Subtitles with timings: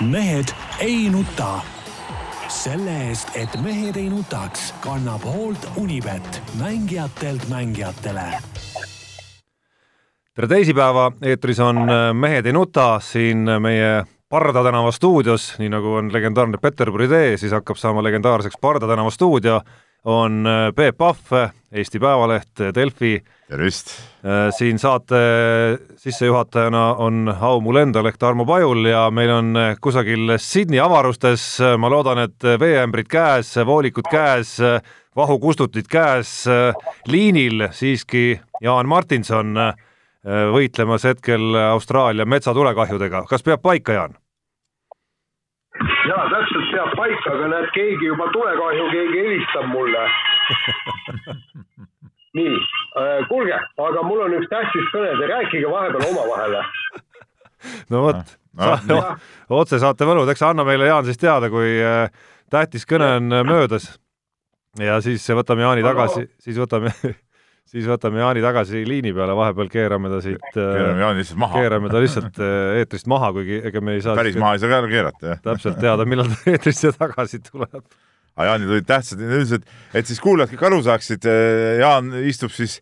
[0.00, 0.44] mehed
[0.80, 1.60] ei nuta.
[2.48, 8.22] selle eest, et mehed ei nutaks, kannab hoolt Unibet, mängijatelt mängijatele.
[10.34, 15.94] tere teisipäeva, eetris on äh, Mehed ei nuta, siin meie Parda tänava stuudios, nii nagu
[15.94, 19.60] on legendaarne Peterburi tee, siis hakkab saama legendaarseks Parda tänava stuudio,
[20.04, 23.18] on äh, Peep Pahv, Eesti Päevaleht, Delfi
[23.50, 23.90] tervist!
[24.24, 25.18] Äh, siin saate
[25.96, 31.44] sissejuhatajana on au mul endal ehk Tarmo Pajul ja meil on äh, kusagil Sydney avarustes,
[31.64, 34.56] äh, ma loodan, et veeämbrid käes, voolikud käes,
[35.16, 36.44] vahukustutid käes,
[37.10, 39.56] liinil siiski Jaan Martinson
[40.54, 44.14] võitlemas hetkel Austraalia metsatulekahjudega, kas peab paika, Jaan?
[46.08, 50.04] Jaa, täpselt peab paika, aga näed, keegi juba tulekahju, keegi helistab mulle
[52.38, 56.60] nii äh,, kuulge, aga mul on üks tähtis kõne, te rääkige vahepeal omavahel.
[57.90, 59.00] no vot no, no.
[59.60, 62.06] otsesaate võlud, eks anna meile, Jaan, siis teada, kui äh,
[62.52, 63.92] tähtis kõne on äh, möödas.
[64.78, 66.94] ja siis võtame Jaani tagasi, siis võtame
[67.70, 71.62] siis võtame Jaani tagasi liini peale, vahepeal keerame ta siit äh, keerame Jaani lihtsalt maha.
[71.62, 72.40] keerame ta lihtsalt
[72.80, 75.42] eetrist maha, kuigi ega me ei saa päris maha ei saa ka keerata, jah.
[75.48, 77.82] täpselt teada, millal ta eetrisse tagasi tuleb
[78.40, 82.54] aga Jaanil olid tähtsad ja ütles, et, siis kuulajad kõik aru saaksid, eh, Jaan istub
[82.54, 82.78] siis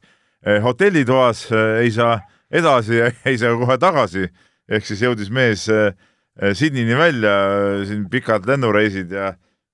[0.62, 1.48] hotellitoas,
[1.82, 4.28] ei saa edasi, ei saa kohe tagasi,
[4.70, 5.66] ehk siis jõudis mees
[6.38, 7.32] Sydneyni välja,
[7.88, 9.32] siin pikad lennureisid ja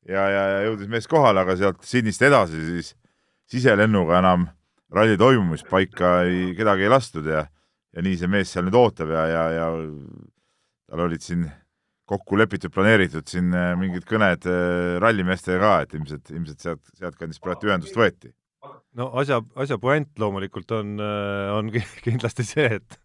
[0.08, 2.92] ja, ja, ja jõudis mees kohale, aga sealt Sydneyst edasi siis
[3.50, 4.46] siselennuga enam
[4.94, 7.44] ralli toimumispaika ei, kedagi ei lastud ja
[7.94, 9.68] ja nii see mees seal nüüd ootab ja, ja, ja
[10.90, 11.46] tal olid siin
[12.10, 17.42] kokku lepitud, planeeritud siin äh, mingid kõned äh, rallimeestega ka, et ilmselt, ilmselt sealt, sealtkandist
[17.44, 18.34] praegu ühendust võeti.
[18.98, 21.72] no asja, asja puänt loomulikult on, äh, on
[22.06, 22.98] kindlasti see, et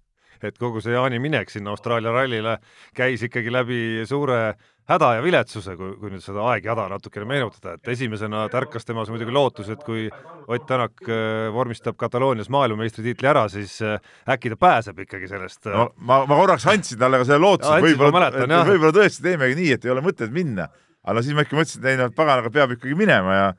[0.43, 2.57] et kogu see Jaani minek sinna Austraalia rallile
[2.95, 4.55] käis ikkagi läbi suure
[4.89, 9.33] häda ja viletsuse, kui, kui nüüd seda aegjada natukene meenutada, et esimesena tärkas temas muidugi
[9.35, 10.07] lootus, et kui
[10.49, 13.99] Ott Tänak äh, vormistab Kataloonias maailmameistritiitli ära, siis äh,
[14.29, 15.67] äkki ta pääseb ikkagi sellest.
[15.67, 18.31] Äh, no ma, ma korraks andsin talle ka selle lootuse, võib-olla,
[18.65, 20.69] võib-olla tõesti teemegi nii, et ei ole mõtet minna.
[21.03, 23.49] aga no siis ma ikka mõtlesin, et ei no paganaga peab ikkagi minema ja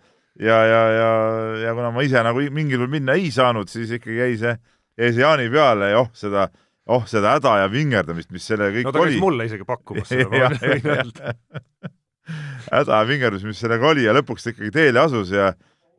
[0.40, 1.10] ja, ja, ja,
[1.64, 4.56] ja kuna ma ise nagu mingil juhul minna ei saanud, siis ikkagi jäi see,
[4.98, 6.48] jäi see Jaani peale ja oh, seda
[6.90, 9.18] oh seda häda ja vingerdamist, mis selle kõik no, oli.
[9.22, 11.34] mulle isegi pakkumas seda, ma võin öelda.
[12.76, 15.52] häda ja vingerdus, mis sellega oli ja lõpuks ta ikkagi teele asus ja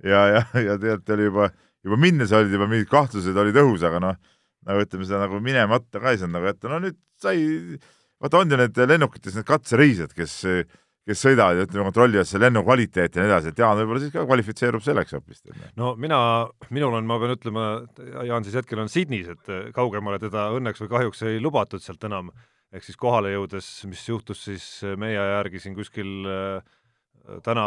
[0.04, 1.50] ja, ja, ja tegelikult oli juba,
[1.86, 4.20] juba minnes olid juba mingid kahtlused olid õhus, aga noh,
[4.68, 7.42] nagu ütleme, seda nagu minemata ka ei saanud nagu ette, no nüüd sai,
[8.22, 10.38] vaata on ju need lennukites need katsereisijad, kes
[11.08, 14.14] kes sõidavad ja ütleme, kontrollivad selle lennu kvaliteeti ja nii edasi, et Jaan võib-olla siis
[14.14, 15.42] ka kvalifitseerub selleks hoopis.
[15.80, 16.20] no mina,
[16.70, 17.68] minul on, ma pean ütlema,
[18.28, 22.30] Jaan siis hetkel on Sydneys, et kaugemale teda õnneks või kahjuks ei lubatud sealt enam,
[22.72, 24.68] ehk siis kohale jõudes, mis juhtus siis
[25.02, 26.78] meie järgi siin kuskil äh,
[27.46, 27.66] täna,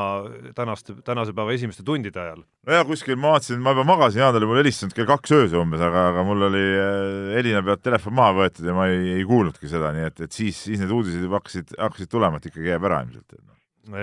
[0.57, 2.43] tänaste, tänase päeva esimeste tundide ajal.
[2.67, 5.83] nojah, kuskil ma vaatasin, ma juba magasin, Jaan oli mulle helistanud kell kaks öösel umbes,
[5.85, 9.71] aga, aga mul oli äh, Elina pealt telefon maha võetud ja ma ei, ei kuulnudki
[9.71, 12.91] seda, nii et, et siis, siis need uudised juba hakkasid, hakkasid tulema, et ikkagi jääb
[12.91, 13.39] ära ilmselt.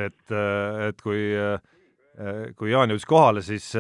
[0.06, 0.36] et,
[0.88, 1.22] et kui,
[2.58, 3.72] kui Jaan jõudis kohale, siis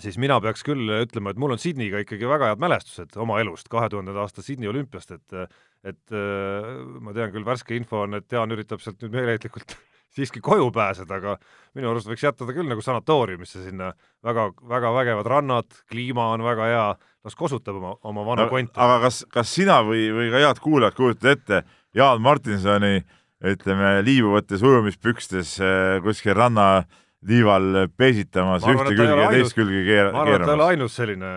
[0.00, 3.68] siis mina peaks küll ütlema, et mul on Sydneyga ikkagi väga head mälestused oma elust,
[3.72, 8.52] kahe tuhandenda aasta Sydney olümpiast, et et ma tean küll, värske info on, et Jaan
[8.52, 9.76] üritab sealt nüüd meeleheitlikult
[10.16, 11.36] siiski koju pääseda, aga
[11.78, 13.92] minu arust võiks jätta ta küll nagu sanatooriumisse sinna,
[14.26, 16.86] väga, väga vägevad rannad, kliima on väga hea,
[17.24, 18.74] las kosutab oma, oma vana no, konti.
[18.80, 21.62] aga kas, kas sina või, või ka head kuulajad kujutad ette
[21.96, 23.00] Jaan Martinsoni
[23.40, 30.26] ütleme, liibuvates ujumispükstes äh, kuskil rannaliival peesitamas arvan, ühte külge ja teist külge keera-, ma
[30.26, 31.32] arvan, et ta ei ole ainus selline,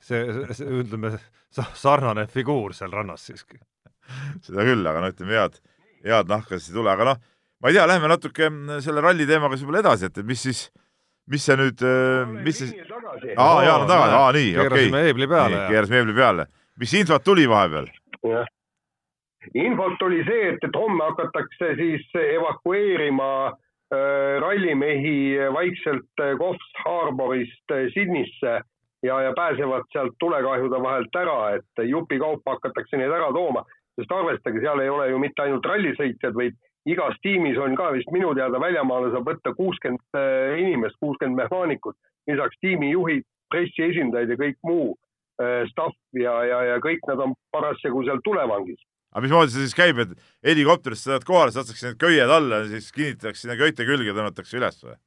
[0.00, 0.22] see,
[0.52, 1.16] see, ütleme,
[1.56, 3.58] sarnane figuur seal rannas siiski.
[4.44, 5.58] seda küll, aga no ütleme, head,
[6.06, 7.22] head nahka siis ei tule, aga noh,
[7.62, 10.62] ma ei tea, lähme natuke mm, selle ralli teemaga siis võib-olla edasi, et mis siis,
[11.30, 12.72] mis see nüüd, äh, mis siis,
[13.36, 14.64] aa, Jaan on tagasi, aa nii, okei.
[14.66, 15.60] keerasime eebli peale.
[15.70, 16.48] keerasime eebli peale.
[16.82, 17.86] mis infot tuli vahepeal?
[18.26, 18.50] jah,
[19.54, 27.74] infot tuli see, et, et homme hakatakse siis evakueerima äh, rallimehi vaikselt äh, Coffs Harborist
[27.74, 28.58] äh, Sydneysse
[29.02, 33.64] ja, ja pääsevad sealt tulekahjude vahelt ära, et jupikaupa hakatakse neid ära tooma,
[33.98, 36.58] sest arvestage, seal ei ole ju mitte ainult rallisõitjad, vaid
[36.88, 41.96] igas tiimis on ka vist minu teada väljamaale saab võtta kuuskümmend äh, inimest, kuuskümmend mehaanikut,
[42.30, 44.88] lisaks tiimijuhid, pressiesindajad ja kõik muu
[45.42, 48.80] äh, staff ja, ja, ja kõik nad on parasjagu seal tulevangis.
[49.12, 50.12] aga mismoodi see siis käib, et
[50.46, 54.58] helikopterist sa saad kohale, saadakse need köied alla ja siis kinnitatakse sinna köite külge tõmmatakse
[54.58, 54.98] üles või?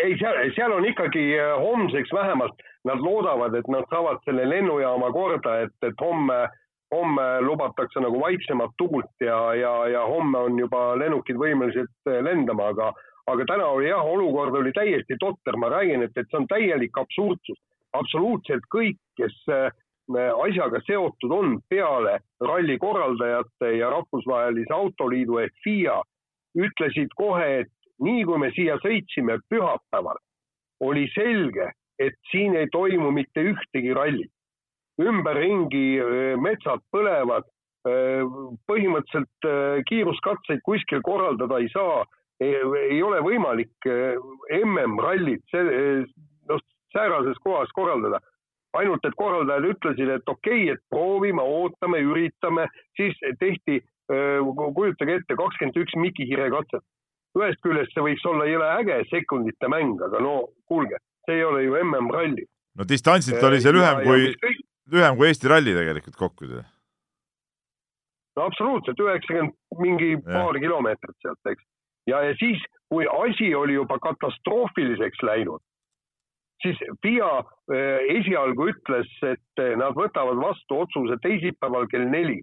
[0.00, 5.10] ei, seal, seal on ikkagi äh, homseks vähemalt, nad loodavad, et nad saavad selle lennujaama
[5.12, 6.38] korda, et, et homme
[6.94, 12.90] homme lubatakse nagu vaiksemat tuult ja, ja, ja homme on juba lennukid võimelised lendama, aga,
[13.30, 16.98] aga täna oli jah, olukord oli täiesti totter, ma räägin, et, et see on täielik
[16.98, 17.58] absurdsus.
[17.92, 19.70] absoluutselt kõik, kes äh,
[20.44, 26.00] asjaga seotud on peale ralli korraldajate ja Rahvusvahelise Autoliidu ehk FIA,
[26.58, 27.72] ütlesid kohe, et
[28.02, 30.18] nii kui me siia sõitsime pühapäeval,
[30.80, 34.32] oli selge, et siin ei toimu mitte ühtegi rallit
[35.00, 36.00] ümberringi
[36.40, 37.46] metsad põlevad,
[38.68, 42.02] põhimõtteliselt kiiruskatseid kuskil korraldada ei saa,
[42.40, 43.88] ei ole võimalik
[44.60, 46.60] MM-rallit noh,
[46.92, 48.20] säärases kohas korraldada.
[48.72, 55.34] ainult, et korraldajad ütlesid, et okei okay,, et proovime, ootame, üritame, siis tehti, kujutage ette,
[55.34, 56.84] kakskümmend üks Mikihire katset.
[57.38, 61.64] ühest küljest see võiks olla jõle äge sekundite mäng, aga no kuulge, see ei ole
[61.64, 62.46] ju MM-ralli.
[62.78, 64.34] no distantsilt oli see lühem kui
[64.92, 66.50] lühem kui Eesti ralli tegelikult kokku.
[68.36, 70.20] no absoluutselt, üheksakümmend mingi ja.
[70.32, 71.64] paar kilomeetrit sealt, eks.
[72.06, 75.62] ja, ja siis, kui asi oli juba katastroofiliseks läinud,
[76.62, 77.32] siis FIA
[77.74, 82.40] eh, esialgu ütles, et eh, nad võtavad vastu otsuse teisipäeval kell neli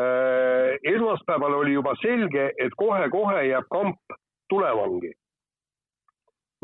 [0.00, 0.78] eh,.
[0.94, 5.12] esmaspäeval oli juba selge, et kohe-kohe jääb kamp tulevangi.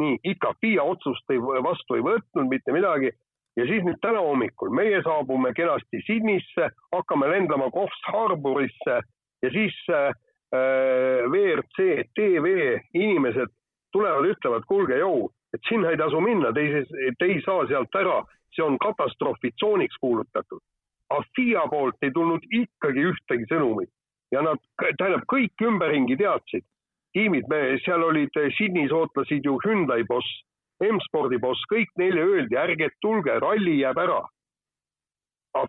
[0.00, 3.10] nii, ikka FIA otsust ei, vastu ei võtnud mitte midagi
[3.56, 9.00] ja siis nüüd täna hommikul meie saabume kenasti Sydneysse, hakkame lendama Coffs Harborisse
[9.42, 10.10] ja siis äh,
[11.30, 13.52] WRC TV inimesed
[13.92, 17.94] tulevad, ütlevad, kuulge, jõu, et sinna ei tasu minna, te ei, te ei saa sealt
[17.98, 18.20] ära,
[18.54, 20.62] see on katastroofitsooniks kuulutatud.
[21.10, 23.90] aga FIA poolt ei tulnud ikkagi ühtegi sõnumit
[24.30, 26.64] ja nad, tähendab, kõik ümberringi teadsid.
[27.12, 30.44] tiimid, me seal olid Sydneys ootasid ju Hyundai boss
[30.86, 34.20] M-spordi boss, kõik neile öeldi, ärge tulge, ralli jääb ära.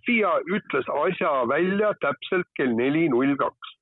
[0.05, 3.77] FIA ütles asja välja täpselt kell neli null kaks.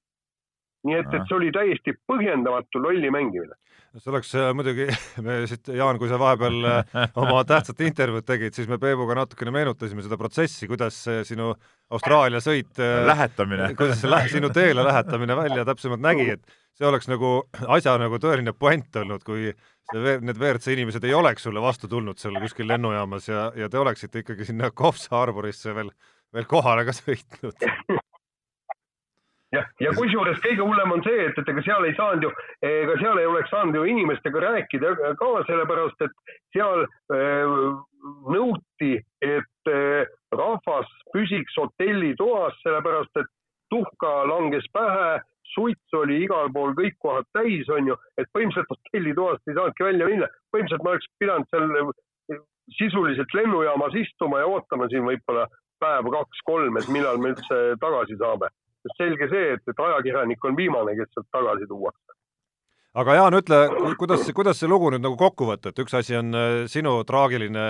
[0.88, 3.52] nii et, et see oli täiesti põhjendamatu lolli mängimine
[3.98, 4.86] see oleks äh, muidugi,
[5.26, 9.54] me siit, Jaan, kui sa vahepeal äh, oma tähtsat intervjuud tegid, siis me Peebuga natukene
[9.56, 10.98] meenutasime seda protsessi, kuidas
[11.28, 11.52] sinu
[11.96, 17.10] Austraalia sõit äh, lähetamine, kuidas see sinu teele lähetamine välja täpsemalt nägi, et see oleks
[17.10, 19.50] nagu asja nagu tõeline puänt olnud, kui
[19.94, 24.24] need WRC inimesed ei oleks sulle vastu tulnud seal kuskil lennujaamas ja, ja te oleksite
[24.24, 25.91] ikkagi sinna Coffs Harborisse veel,
[26.33, 27.65] veel kohale ka sõitnud.
[29.50, 32.30] Jah, ja kusjuures kõige hullem on see, et, et ega seal ei saanud ju,
[32.69, 37.56] ega seal ei oleks saanud ju inimestega rääkida ka sellepärast, et seal äh,
[38.30, 38.92] nõuti,
[39.25, 40.06] et äh,
[40.38, 43.31] rahvas püsiks hotellitoas, sellepärast et
[43.74, 45.18] tuhka langes pähe,
[45.54, 50.10] suits oli igal pool kõik kohad täis, on ju, et põhimõtteliselt hotellitoast ei saanudki välja
[50.12, 50.30] minna.
[50.54, 51.94] põhimõtteliselt ma oleks pidanud seal
[52.78, 55.48] sisuliselt lennujaamas istuma ja ootama siin võib-olla
[55.81, 58.51] päev, kaks-kolm, et millal me üldse tagasi saame
[58.98, 62.16] selge see, et, et ajakirjanik on viimane, kes sealt tagasi tuuakse.
[63.00, 63.60] aga Jaan, ütle,
[64.00, 67.66] kuidas, kuidas see lugu nüüd nagu kokku võtta, et üks asi on äh, sinu traagiline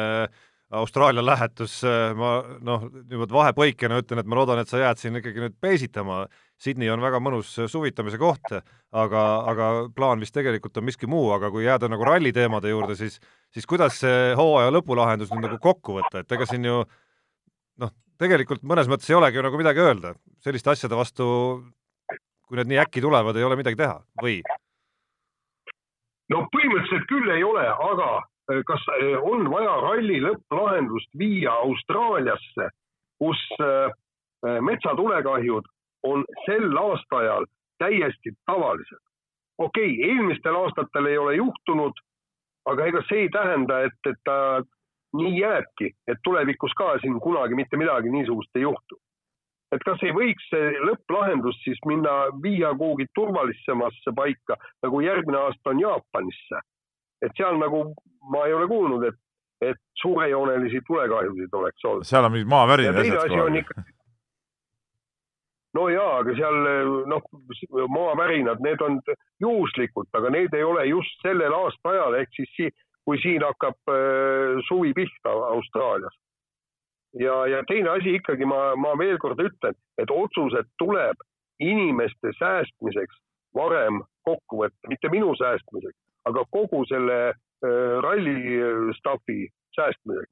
[0.70, 5.18] Austraalia lähetus, äh, ma noh, niimoodi vahepõikena ütlen, et ma loodan, et sa jääd siin
[5.18, 6.28] ikkagi nüüd peesitama.
[6.62, 8.52] Sydney on väga mõnus suvitamise koht,
[8.92, 12.98] aga, aga plaan vist tegelikult on miski muu, aga kui jääda nagu ralli teemade juurde,
[13.00, 13.18] siis,
[13.50, 16.84] siis kuidas see hooaja lõpulahendus nüüd nagu kokku võtta, et ega siin ju
[17.82, 20.14] noh, tegelikult mõnes mõttes ei olegi ju nagu midagi öelda,
[20.46, 21.26] selliste asjade vastu,
[22.46, 24.42] kui need nii äkki tulevad, ei ole midagi teha või?
[26.30, 28.20] no põhimõtteliselt küll ei ole, aga
[28.68, 32.70] kas eh, on vaja ralli lõpplahendust viia Austraaliasse,
[33.22, 33.92] kus eh,
[34.62, 35.68] metsatulekahjud
[36.04, 37.46] on sel aastaajal
[37.80, 39.04] täiesti tavalised.
[39.58, 41.94] okei okay,, eelmistel aastatel ei ole juhtunud,
[42.66, 44.62] aga ega see ei tähenda, et, et ta
[45.20, 49.00] nii jääbki, et tulevikus ka siin kunagi mitte midagi niisugust ei juhtu.
[49.72, 52.14] et kas ei võiks see lõpplahendus siis minna,
[52.44, 56.62] viia kuhugi turvalisemasse paika, nagu järgmine aasta on Jaapanisse.
[57.26, 57.84] Et seal nagu
[58.32, 59.18] ma ei ole kuulnud, et,
[59.62, 62.10] et suurejoonelisi tulekahjusid oleks olnud.
[62.10, 63.84] seal on mingid maavärinad ja asjad kohe ikka...
[65.80, 66.60] no jaa, aga seal
[67.14, 67.32] noh,
[67.96, 69.00] maavärinad, need on
[69.42, 72.74] juhuslikud, aga need ei ole just sellel aastaajal ehk siis
[73.08, 76.16] kui siin hakkab äh, suvi pihta Austraalias.
[77.20, 81.18] ja, ja teine asi ikkagi ma, ma veel kord ütlen, et otsused tuleb
[81.60, 83.18] inimeste säästmiseks
[83.56, 88.60] varem kokku võtta, mitte minu säästmiseks, aga kogu selle äh, ralli
[89.00, 90.32] staffi säästmiseks.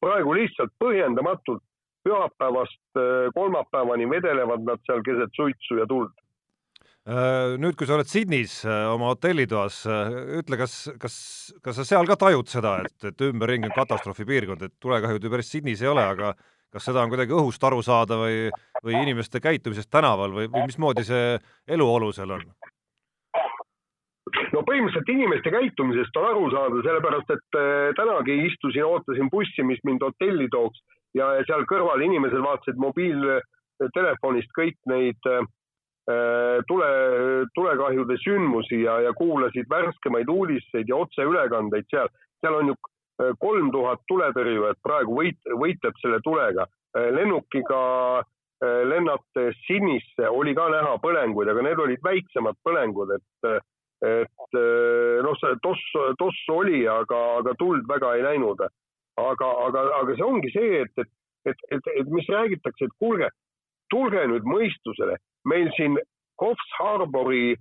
[0.00, 1.62] praegu lihtsalt põhjendamatult
[2.04, 6.14] pühapäevast äh, kolmapäevani vedelevad nad seal keset suitsu ja tuld
[7.06, 10.08] Äh, nüüd, kui sa oled Sydneys äh, oma hotellitoas, äh,
[10.40, 11.16] ütle, kas, kas,
[11.62, 15.52] kas sa seal ka tajud seda, et, et ümberringi on katastroofipiirkond, et tulekahjud ju päris
[15.52, 16.32] Sydneys ei ole, aga
[16.74, 18.48] kas seda on kuidagi õhust aru saada või,
[18.82, 21.36] või inimeste käitumisest tänaval või, või mismoodi see
[21.76, 22.42] eluolu seal on?
[24.52, 29.82] No põhimõtteliselt inimeste käitumisest on aru saada, sellepärast et äh, tänagi istusin, ootasin bussi, mis
[29.88, 30.82] mind hotelli tooks
[31.16, 35.42] ja seal kõrval inimesed vaatasid mobiiltelefonist kõik neid äh,
[36.68, 36.90] tule,
[37.58, 42.12] tulekahjude sündmusi ja, ja kuulasid värskemaid uudiseid ja otseülekandeid seal.
[42.40, 46.66] seal on ju äh, kolm tuhat tuletõrjujat praegu võit, võitleb selle tulega.
[46.96, 47.78] lennukiga
[48.88, 53.64] lennates Sydneysse oli ka näha põlenguid, aga need olid väiksemad põlengud, et
[54.06, 55.84] et eh, noh, see toss,
[56.20, 58.62] toss oli, aga, aga tuld väga ei näinud.
[59.16, 61.10] aga, aga, aga see ongi see, et, et,
[61.48, 63.30] et, et, et mis räägitakse, et kuulge,
[63.90, 65.16] tulge nüüd mõistusele,
[65.48, 65.96] meil siin
[66.36, 67.54] Coffs Harbori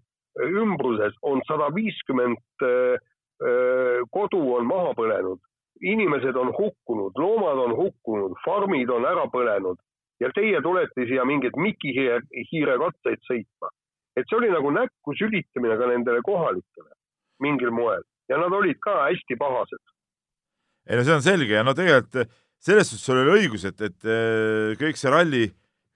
[0.44, 2.98] ümbruses on sada viiskümmend eh,
[3.40, 5.40] eh, kodu on maha põlenud,
[5.80, 9.80] inimesed on hukkunud, loomad on hukkunud, farmid on ära põlenud.
[10.24, 12.22] Ja teie tulete siia mingeid mikihiire,
[12.52, 13.72] hiirekatseid sõitma
[14.16, 16.92] et see oli nagu näkku sülitamine ka nendele kohalikele
[17.44, 19.84] mingil moel ja nad olid ka hästi pahased.
[20.90, 22.32] ei no see on selge ja no tegelikult
[22.66, 25.46] selles suhtes sul oli õigus, et, et äh, kõik see ralli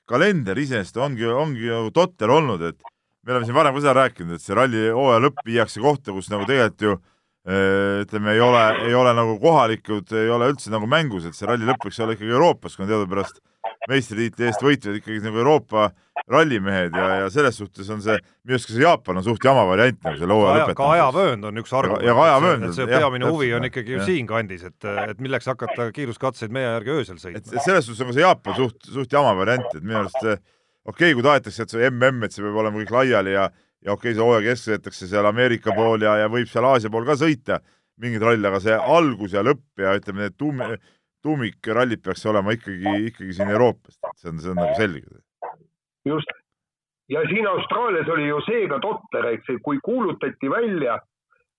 [0.10, 2.92] kalender iseenesest ongi, ongi nagu totter olnud, et
[3.26, 6.30] me oleme siin varem ka seda rääkinud, et see ralli hooaja lõpp viiakse kohta, kus
[6.34, 10.90] nagu tegelikult ju äh, ütleme, ei ole, ei ole nagu kohalikud, ei ole üldse nagu
[10.90, 13.42] mängus, et see ralli lõpp võiks olla ikkagi Euroopas, kuna teadupärast
[13.90, 15.90] meistritiitli eest võitlevad ikkagi nagu Euroopa
[16.30, 19.64] rallimehed ja, ja selles suhtes on see, minu arust ka see Jaapan on suht jama
[19.70, 20.80] variant nagu selle hooaja lõpetamiseks.
[20.82, 22.06] ka ajavöönd on üks argument.
[22.06, 22.68] ja ka ajavöönd.
[22.68, 26.96] et see peamine huvi on ikkagi ju siinkandis, et, et milleks hakata kiiruskatseid meie järgi
[26.98, 27.42] öösel sõitma.
[27.42, 30.36] et selles suhtes on ka see Jaapan suht, suht jama variant, et minu arust see
[30.36, 33.50] okei okay,, kui tahetakse, et see mm, et see peab olema kõik laiali ja
[33.86, 36.92] ja okei okay,, see hooaja keskel jäetakse seal Ameerika pool ja, ja võib seal Aasia
[36.94, 37.62] pool ka sõita
[38.00, 40.78] mingeid ralle, aga see algus ja lõpp ja ütleme, need tuum-,
[41.26, 45.20] tuumikrallid peaks olema ikkagi, ikkagi siin Euroopast, et see on, see on nagu selge.
[46.10, 46.34] Just,
[47.10, 50.98] ja siin Austraalias oli ju see ka totter, eks, kui kuulutati välja,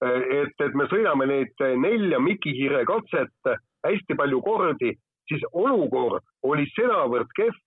[0.02, 3.54] et, et me sõidame neid nelja mikihiire katset
[3.86, 4.92] hästi palju kordi,
[5.30, 7.58] siis olukord oli sedavõrd kehv,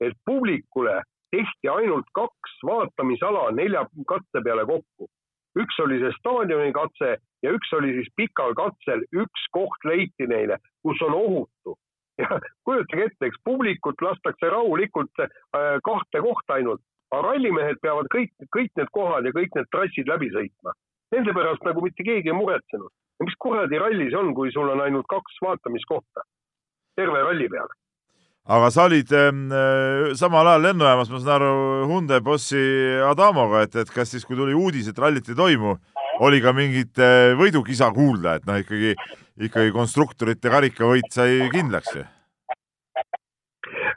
[0.00, 5.10] et publikule tehti ainult kaks vaatamisala nelja katse peale kokku
[5.58, 10.60] üks oli see staadioni katse ja üks oli siis pikal katsel, üks koht leiti neile,
[10.84, 11.76] kus on ohutu.
[12.18, 15.30] Ja kujutage ette, eks publikut lastakse rahulikult äh,
[15.86, 20.30] kahte kohta ainult, aga rallimehed peavad kõik, kõik need kohad ja kõik need trassid läbi
[20.34, 20.74] sõitma.
[21.14, 22.92] Nende pärast nagu mitte keegi ei muretsenud.
[23.20, 26.22] mis kuradi ralli see on, kui sul on ainult kaks vaatamiskohta
[26.96, 27.74] terve ralli peale?
[28.50, 31.50] aga sa olid äh, samal ajal lennujaamas, ma saan aru,
[31.90, 32.62] Hyundai bossi
[33.04, 35.76] Adamoga, et, et kas siis, kui tuli uudis, et rallit ei toimu,
[36.26, 38.94] oli ka mingit äh, võidukisa kuulda, et noh, ikkagi,
[39.48, 42.06] ikkagi konstruktorite karikavõit sai kindlaks ju?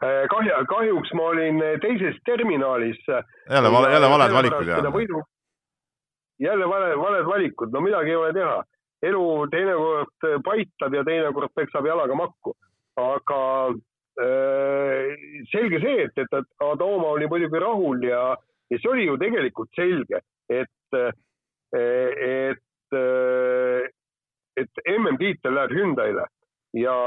[0.04, 3.00] Äh, kahju, kahjuks ma olin teises terminalis.
[3.08, 4.92] jälle vale, jälle valed valikud jah?
[4.98, 5.24] Võidu...
[6.40, 8.62] jälle vale, valed valikud, no midagi ei ole teha.
[9.04, 12.54] elu teinekord paitab ja teinekord peksab jalaga makku,
[12.96, 13.42] aga
[14.14, 15.18] Äh,
[15.50, 18.36] selge see, et, et Adama oli muidugi rahul ja,
[18.70, 20.20] ja see oli ju tegelikult selge,
[20.54, 20.98] et,
[21.74, 22.96] et,
[24.62, 26.26] et MM-tiitel läheb Hyundai'le
[26.78, 26.98] ja,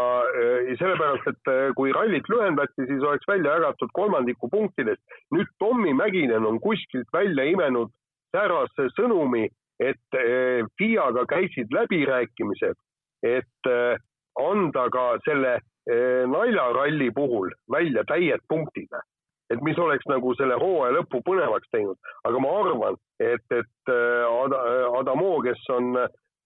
[0.66, 5.02] ja sellepärast, et kui rallit lühendati, siis oleks välja jagatud kolmandiku punktidest.
[5.34, 7.94] nüüd Tommy Mäkinen on kuskilt välja imenud
[8.34, 9.46] säärase sõnumi,
[9.78, 12.78] et eh, FIA-ga käisid läbirääkimised,
[13.22, 13.98] et eh,
[14.40, 18.90] anda ka selle Eh, naljaralli puhul välja täied punktid,
[19.50, 21.98] et mis oleks nagu selle hooaja lõpu põnevaks teinud,
[22.28, 24.54] aga ma arvan, et, et eh, Ad
[25.00, 25.92] Adamo, kes on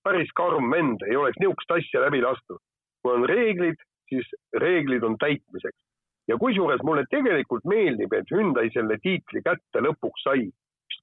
[0.05, 2.61] päris karm vend, ei oleks niisugust asja läbi lastud.
[3.01, 3.79] kui on reeglid,
[4.13, 4.27] siis
[4.61, 5.79] reeglid on täitmiseks.
[6.29, 10.51] ja kusjuures mulle tegelikult meeldib, et Hyundai selle tiitli kätte lõpuks sai.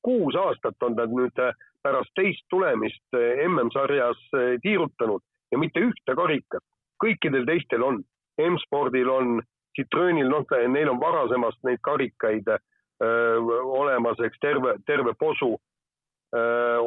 [0.02, 1.40] kuus aastat on ta nüüd
[1.84, 4.20] pärast teist tulemist MM-sarjas
[4.62, 6.64] tiirutanud ja mitte ühte karikat,
[7.04, 8.04] kõikidel teistel on
[8.38, 9.40] M-spordil on,
[9.78, 15.58] Citroenil, noh, neil on varasemast neid karikaid öö, olemas, eks terve, terve posu.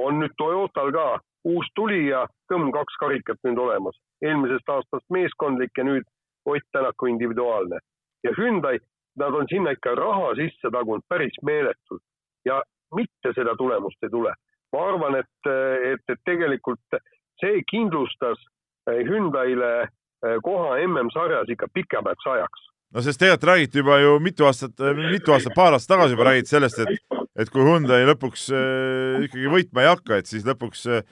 [0.04, 1.04] on nüüd Toyotal ka
[1.48, 6.04] uus tulija, kõmm kaks karikat nüüd olemas, eelmisest aastast meeskondlik ja nüüd
[6.44, 7.78] Ott Tänaku individuaalne.
[8.24, 8.78] ja Hyundai,
[9.16, 12.02] nad on sinna ikka raha sisse tagunud päris meeletult
[12.44, 12.62] ja
[12.94, 14.34] mitte seda tulemust ei tule.
[14.72, 15.50] ma arvan, et,
[15.92, 17.00] et, et tegelikult
[17.40, 18.38] see kindlustas
[18.86, 19.88] Hyundai'le
[20.20, 22.66] Äh, koha MM-sarjas ikka pikemaks ajaks.
[22.94, 26.30] No sest tegelikult räägiti juba ju mitu aastat, äh, mitu aastat, paar aastat tagasi juba
[26.30, 30.84] räägiti sellest, et et kui Hyundai lõpuks äh, ikkagi võitma ei hakka, et siis lõpuks
[30.90, 31.02] äh,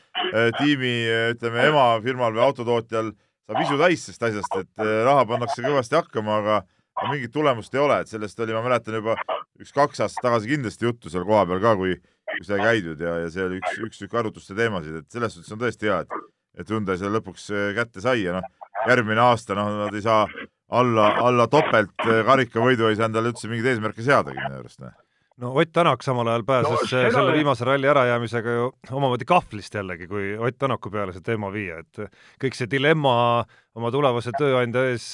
[0.59, 0.93] tiimi
[1.33, 3.15] ütleme emafirmal või autotootjal
[3.49, 7.81] saab isu täis sellest asjast, et äh, raha pannakse kõvasti hakkama, aga mingit tulemust ei
[7.81, 9.17] ole, et sellest oli, ma mäletan juba
[9.63, 11.97] üks-kaks aastat tagasi kindlasti juttu seal kohapeal ka, kui,
[12.35, 15.55] kui sai käidud ja, ja see oli üks, üks tükk arutluste teemasid, et selles suhtes
[15.57, 16.29] on tõesti hea, et,
[16.61, 18.53] et Hyundai selle lõpuks äh, kätte sai ja noh,
[18.85, 20.27] järgmine aasta noh, nad ei saa
[20.69, 24.97] alla, alla topelt äh, karikavõidu ei saa endale üldse mingeid eesmärke seadagi minu arust, noh.
[25.39, 27.13] No Ott Tänak samal ajal pääses no, seda...
[27.15, 31.77] selle viimase ralli ärajäämisega ju omamoodi kahvlist jällegi, kui Ott Tänaku peale see teema viia,
[31.85, 32.01] et
[32.43, 33.13] kõik see dilemma
[33.79, 35.07] oma tulevase tööandja ees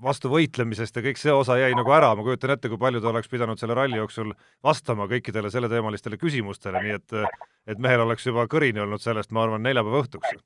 [0.00, 3.12] vastu võitlemisest ja kõik see osa jäi nagu ära, ma kujutan ette, kui palju ta
[3.12, 4.32] oleks pidanud selle ralli jooksul
[4.64, 7.20] vastama kõikidele selleteemalistele küsimustele, nii et
[7.66, 10.40] et mehel oleks juba kõrini olnud sellest, ma arvan, neljapäeva õhtuks.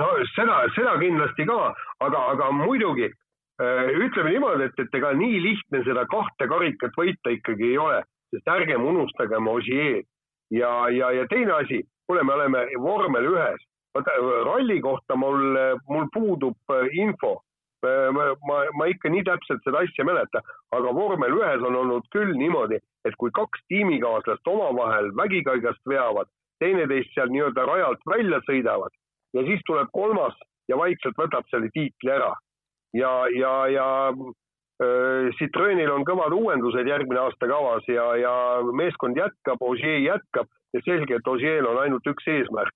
[0.00, 1.60] No seda, seda kindlasti ka,
[2.04, 3.10] aga, aga muidugi
[3.62, 8.02] Äh, ütleme niimoodi, et, et ega nii lihtne seda kahte karikat võita ikkagi ei ole,
[8.34, 10.04] sest ärgem unustagem Osieed
[10.52, 13.64] ja, ja, ja teine asi, kuule, me oleme vormel ühes.
[13.96, 14.12] vaata
[14.44, 15.56] ralli kohta mul,
[15.88, 17.32] mul puudub äh, info.
[17.80, 20.44] Äh, ma, ma, ma ikka nii täpselt seda asja ei mäleta,
[20.76, 26.28] aga vormel ühes on olnud küll niimoodi, et kui kaks tiimikaaslast omavahel vägikaigast veavad,
[26.60, 28.92] teineteist seal nii-öelda rajalt välja sõidavad
[29.34, 30.36] ja siis tuleb kolmas
[30.68, 32.32] ja vaikselt võtab selle tiitli ära
[32.96, 38.34] ja, ja, ja äh, Citroenil on kõvad uuendused järgmine aasta kavas ja, ja
[38.76, 42.74] meeskond jätkab, Ogier jätkab ja selge, et Ogier'l on ainult üks eesmärk,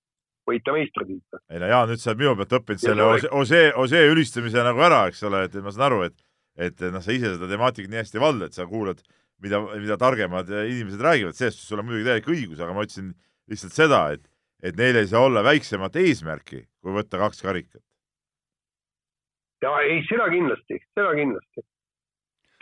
[0.49, 1.43] võita meistritiitel.
[1.51, 5.05] ei no Jaan, nüüd sa oled minu pealt õppinud selle Ogier, Ogier ülistamise nagu ära,
[5.11, 6.19] eks ole, et ma saan aru, et
[6.61, 8.99] et noh, sa ise seda temaatikat nii hästi ei valda, et sa kuulad,
[9.41, 13.13] mida, mida targemad inimesed räägivad, sellest sul on muidugi täielik õigus, aga ma ütlesin
[13.49, 14.27] lihtsalt seda, et
[14.63, 17.83] et neil ei saa olla väiksemat eesmärki, kui võtta kaks karikat.
[19.61, 21.65] Ja ei, seda kindlasti, seda kindlasti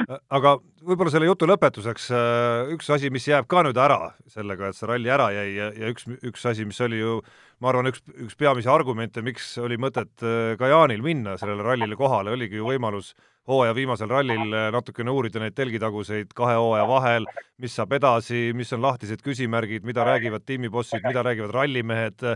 [0.08, 4.78] aga võib-olla selle jutu lõpetuseks äh, üks asi, mis jääb ka nüüd ära sellega, et
[4.78, 7.20] see ralli ära jäi ja, ja üks, üks asi, mis oli ju
[7.60, 12.00] ma arvan, üks, üks peamisi argumente, miks oli mõtet äh, ka Jaanil minna sellele rallile
[12.00, 13.14] kohale, oligi ju võimalus
[13.50, 17.28] hooaja viimasel rallil äh, natukene uurida neid telgitaguseid kahe hooaja vahel,
[17.62, 22.28] mis saab edasi, mis on lahtised küsimärgid, mida räägivad tiimibossid, mida räägivad rallimehed,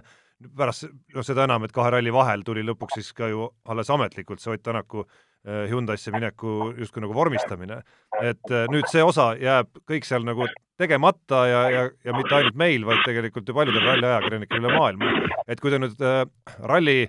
[0.58, 4.44] pärast, noh seda enam, et kahe ralli vahel tuli lõpuks siis ka ju alles ametlikult
[4.44, 7.82] see Ott Tänaku äh, Hyundai'sse mineku justkui nagu vormistamine.
[8.22, 10.48] et äh, nüüd see osa jääb kõik seal nagu
[10.80, 15.14] tegemata ja, ja, ja mitte ainult meil, vaid tegelikult ju paljudel ralliajakirjanikel üle maailma.
[15.48, 16.26] et kui te nüüd äh,
[16.64, 17.08] ralli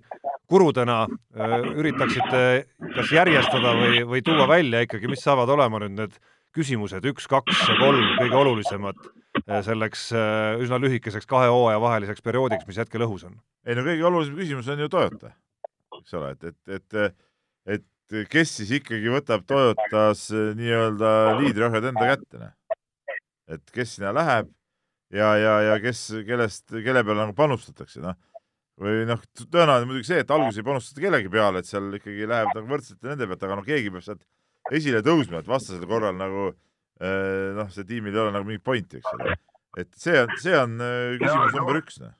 [0.51, 2.44] kurudena äh, üritaksite
[2.94, 6.18] kas järjestada või, või tuua välja ikkagi, mis saavad olema nüüd need
[6.55, 8.99] küsimused üks, kaks ja kolm kõige olulisemad
[9.44, 13.35] Äh, selleks äh, üsna lühikeseks kahe hooaja vaheliseks perioodiks, mis hetkel õhus on?
[13.66, 15.33] ei no kõige olulisem küsimus on ju Toyota,
[15.99, 17.16] eks ole, et, et, et,
[17.75, 17.85] et
[18.31, 22.79] kes siis ikkagi võtab Toyotas äh, nii-öelda liidriohjad enda kätte, noh.
[23.57, 24.51] et kes sinna läheb
[25.14, 28.19] ja, ja, ja kes, kellest, kelle peale nagu panustatakse, noh.
[28.81, 32.53] või noh, tõenäoliselt muidugi see, et alguses ei panustata kellegi peale, et seal ikkagi läheb
[32.57, 34.29] nagu võrdselt nende pealt, aga noh, keegi peab sealt
[34.75, 36.53] esile tõusma, et vastasel korral nagu
[37.03, 39.35] Äh, noh, see tiimil ei ole nagu mingit pointi, eks ole.
[39.81, 41.99] et see on, see on äh, küsimus number üks.
[42.03, 42.12] Noh.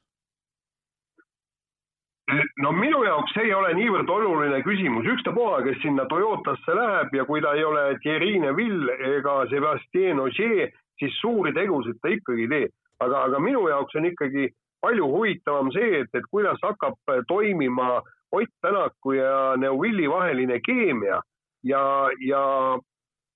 [2.63, 7.43] No minu jaoks ei ole niivõrd oluline küsimus, ükstapuha, kes sinna Toyotasse läheb ja kui
[7.45, 12.69] ta ei ole Thierry Neville ega Sebastian Ogier, siis suuri tegusid ta ikkagi ei tee.
[13.01, 14.49] aga, aga minu jaoks on ikkagi
[14.81, 16.97] palju huvitavam see, et, et kuidas hakkab
[17.29, 18.01] toimima
[18.35, 21.21] Ott Tänaku ja Neuvilli vaheline keemia
[21.63, 21.83] ja,
[22.27, 22.43] ja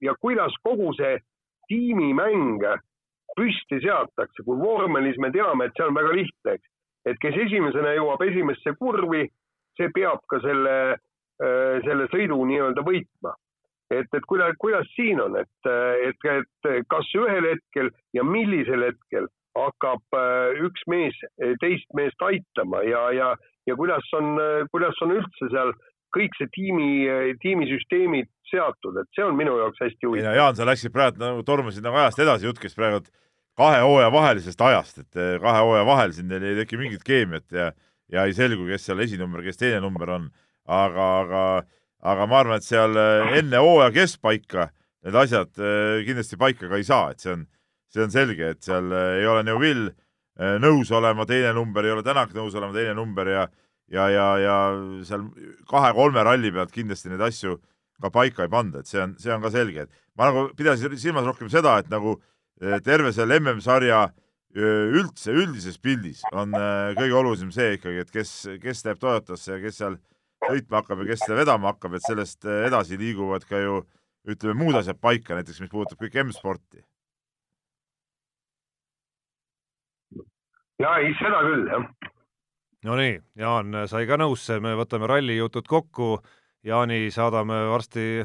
[0.01, 1.19] ja kuidas kogu see
[1.69, 2.63] tiimimäng
[3.37, 6.71] püsti seatakse, kui vormelis me teame, et see on väga lihtne, eks.
[7.11, 9.27] Et kes esimesena jõuab esimesse kurvi,
[9.79, 10.77] see peab ka selle,
[11.43, 13.35] äh, selle sõidu nii-öelda võitma.
[13.91, 15.69] et, et kuidas, kuidas siin on, et,
[16.05, 21.17] et, et kas ühel hetkel ja millisel hetkel hakkab äh, üks mees
[21.63, 23.31] teist meest aitama ja, ja,
[23.67, 24.37] ja kuidas on,
[24.75, 25.73] kuidas on üldse seal
[26.15, 26.91] kõik see tiimi,
[27.43, 30.37] tiimisüsteemid seatud, et see on minu jaoks hästi huvitav.
[30.37, 33.03] Jaan, sa läksid praegu nagu tormasid nagu ajast edasi, jutt käis praegu
[33.59, 37.47] kahe hooaja vahelisest ajast, et eh, kahe hooaja vahel siin teil ei teki mingit keemiat
[37.55, 37.71] ja,
[38.13, 40.31] ja ei selgu, kes seal esinumber, kes teine number on.
[40.69, 41.43] aga, aga,
[42.05, 44.69] aga ma arvan, et seal eh, enne hooaja keskpaika
[45.07, 47.47] need asjad eh, kindlasti paika ka ei saa, et see on,
[47.95, 49.89] see on selge, et seal ei ole Neuvill
[50.63, 53.49] nõus olema teine number, ei ole Tänak nõus olema teine number ja
[53.91, 54.57] ja, ja, ja
[55.09, 55.25] seal
[55.69, 57.57] kahe-kolme ralli pealt kindlasti neid asju
[58.03, 60.95] ka paika ei panda, et see on, see on ka selge, et ma nagu pidasin
[61.01, 62.29] silmas rohkem seda, et nagu eh,
[62.85, 64.09] terve selle MM-sarja
[64.59, 66.55] üldse, üldises pildis on
[66.99, 69.99] kõige olulisem see ikkagi, et kes, kes läheb Toyotasse ja kes seal
[70.47, 73.83] sõitma hakkab ja kes seda vedama hakkab, et sellest edasi liiguvad ka ju
[74.29, 76.83] ütleme, muud asjad paika, näiteks mis puudutab kõik M-sporti.
[80.79, 82.15] ja ei, seda küll, jah
[82.87, 86.21] Nonii, Jaan sai ka nõusse, me võtame rallijutud kokku
[86.67, 88.23] Jaani saadame varsti,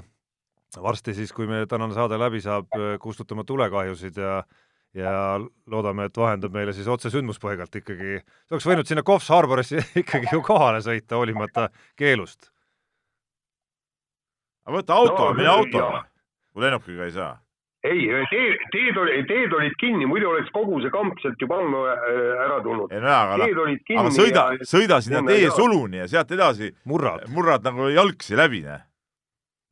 [0.81, 2.69] varsti siis, kui meie tänane saade läbi saab,
[3.01, 4.43] kustutama tulekahjusid ja
[4.93, 5.11] ja
[5.67, 10.29] loodame, et vahendab meile siis otse sündmuspaigalt ikkagi, sa oleks võinud sinna Coffs Harborisse ikkagi
[10.33, 12.51] ju kohale sõita, hoolimata keelust.
[14.67, 16.03] aga võta auto no,, mine autoga,
[16.53, 17.33] kui lennukiga ei saa
[17.83, 21.81] ei, teed, teed oli, teed olid kinni, muidu oleks kogu see kamp sealt juba ammu
[21.91, 22.93] äh, ära tulnud.
[22.93, 23.49] ei no jaa, aga
[24.03, 28.85] aga sõida sõida sinna tee suluni ja sealt edasi murrad, murrad nagu jalgsi läbi, noh.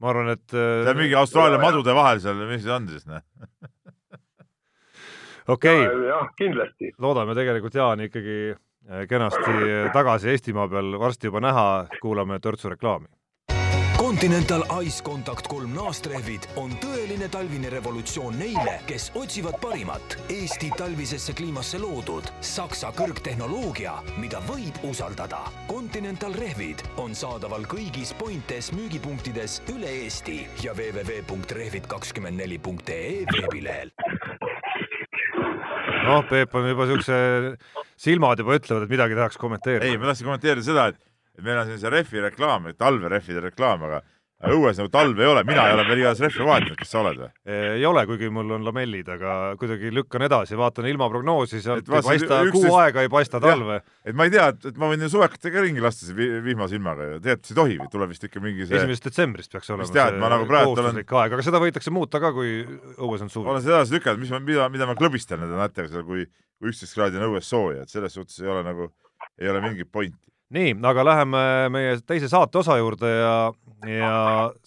[0.02, 3.06] Ma arvan, et äh, see on mingi Austraalia madude vahel seal, mis see on siis,
[3.10, 3.24] noh?
[5.56, 5.86] Okei.
[6.08, 6.92] Jah, kindlasti.
[7.02, 9.56] loodame tegelikult Jaan ikkagi äh, kenasti
[9.94, 11.68] tagasi Eestimaa peal varsti juba näha,
[12.02, 13.10] kuulame törtsu reklaami
[14.02, 21.36] Continental Ice Contact kolm naastrehvid on tõeline talvine revolutsioon neile, kes otsivad parimat Eesti talvisesse
[21.38, 25.46] kliimasse loodud Saksa kõrgtehnoloogia, mida võib usaldada.
[25.70, 33.94] Continental rehvid on saadaval kõigis Pointes müügipunktides üle Eesti ja www.rehvid24.ee veebilehel.
[36.10, 37.14] noh, Peep on juba siukse,
[38.02, 39.86] silmad juba ütlevad, et midagi tahaks kommenteerida.
[39.86, 41.11] ei, ma tahtsin kommenteerida seda, et et
[41.45, 44.01] meil on siin see rehvi reklaam, talverehvide reklaam, aga
[44.49, 47.19] õues nagu talve ei ole, mina ei ole veel igatahes rehve vahetanud, kas sa oled
[47.21, 47.30] või?
[47.51, 52.39] ei ole, kuigi mul on lamellid, aga kuidagi lükkan edasi, vaatan ilmaprognoosi, sealt ei paista,
[52.47, 52.77] kuu üksteist...
[52.82, 53.82] aega ei paista talve.
[54.08, 57.19] et ma ei tea, et, ma võin ju suvekatega ringi lasta siin vihmase ilmaga ju,
[57.27, 60.49] see ei tohi, tuleb vist ikka mingi see esimesest detsembrist peaks olema tead, see nagu
[60.49, 61.21] kohustuslik olen...
[61.21, 62.58] aeg, aga seda võidakse muuta ka, kui
[62.97, 63.51] õues on suvi.
[63.54, 66.25] olen seda edasi lükanud, mis ma, mida, mida ma klõbistan nende nättega seal, kui,
[66.58, 68.89] kui üksteist kraadi on õues sooja, et selles suhtes ei ole nagu,
[69.38, 71.42] ei ole mingit pointi nii, aga läheme
[71.74, 73.36] meie teise saateosa juurde ja,
[73.88, 74.16] ja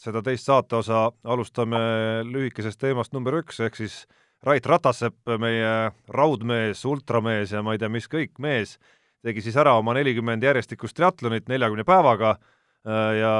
[0.01, 1.81] seda teist saateosa alustame
[2.29, 4.05] lühikesest teemast number üks, ehk siis
[4.44, 8.77] Rait Ratasepp, meie raudmees, ultramees ja ma ei tea, mis kõik mees,
[9.25, 13.33] tegi siis ära oma nelikümmend järjestikust triatlonit neljakümne päevaga äh, ja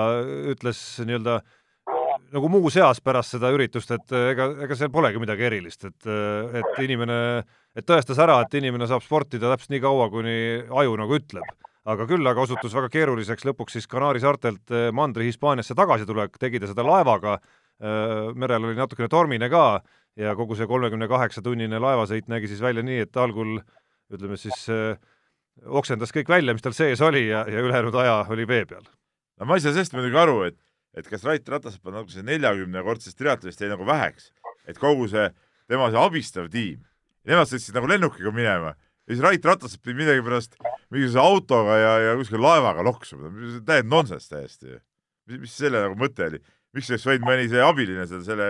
[0.55, 1.43] ütles nii-öelda
[2.35, 7.19] nagu muuseas pärast seda üritust, et ega, ega seal polegi midagi erilist, et, et inimene,
[7.77, 10.39] et tõestas ära, et inimene saab sportida täpselt nii kaua, kuni
[10.73, 11.53] aju nagu ütleb
[11.85, 16.61] aga küll aga osutus väga keeruliseks lõpuks siis Kanaari saartelt eh, mandri Hispaaniasse tagasitulek, tegi
[16.63, 17.37] ta seda laevaga,
[17.81, 19.83] eh, merel oli natukene tormine ka
[20.21, 23.59] ja kogu see kolmekümne kaheksa tunnine laevasõit nägi siis välja nii, et algul
[24.15, 24.97] ütleme siis eh,
[25.65, 28.87] oksendas kõik välja, mis tal sees oli ja, ja ülejäänud aja oli vee peal.
[29.41, 30.57] no ma ei saa sellest muidugi aru, et,
[30.97, 34.33] et kas Rait Ratasep on nagu see neljakümnekordsest triatlonist jäi nagu väheks,
[34.65, 35.29] et kogu see
[35.69, 36.81] tema see abistav tiim,
[37.29, 38.73] nemad sõitsid nagu lennukiga minema
[39.05, 40.57] ja siis Rait Ratas pidi millegipärast
[40.95, 43.31] mingisuguse autoga ja, ja kuskil laevaga loksuma,
[43.67, 44.79] täiesti nonsense täiesti.
[45.29, 46.41] mis, mis selle nagu mõte oli?
[46.75, 48.49] miks oleks võinud mõni see abiline seal selle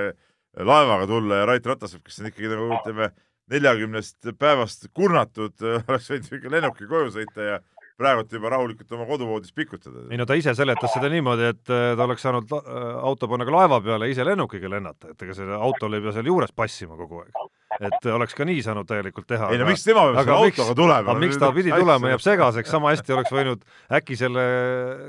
[0.54, 3.10] laevaga tulla ja Rait Ratas, kes on ikkagi nagu ütleme,
[3.52, 7.58] neljakümnest päevast kurnatud, oleks võinud ikka lennuki koju sõita ja
[7.98, 10.06] praegult juba rahulikult oma koduvoodis pikutada.
[10.10, 12.78] ei no ta ise seletas seda niimoodi, et äh, ta oleks saanud äh,
[13.10, 16.32] auto panna ka laeva peale ise lennukiga lennata, et ega selle autol ei pea seal
[16.32, 17.44] juures passima kogu aeg
[17.82, 19.48] et oleks ka nii saanud tegelikult teha.
[19.52, 21.10] ei no miks tema peab selle autoga tulema?
[21.10, 23.64] aga miks ta pidi tulema, jääb segaseks, sama hästi oleks võinud
[23.98, 24.44] äkki selle,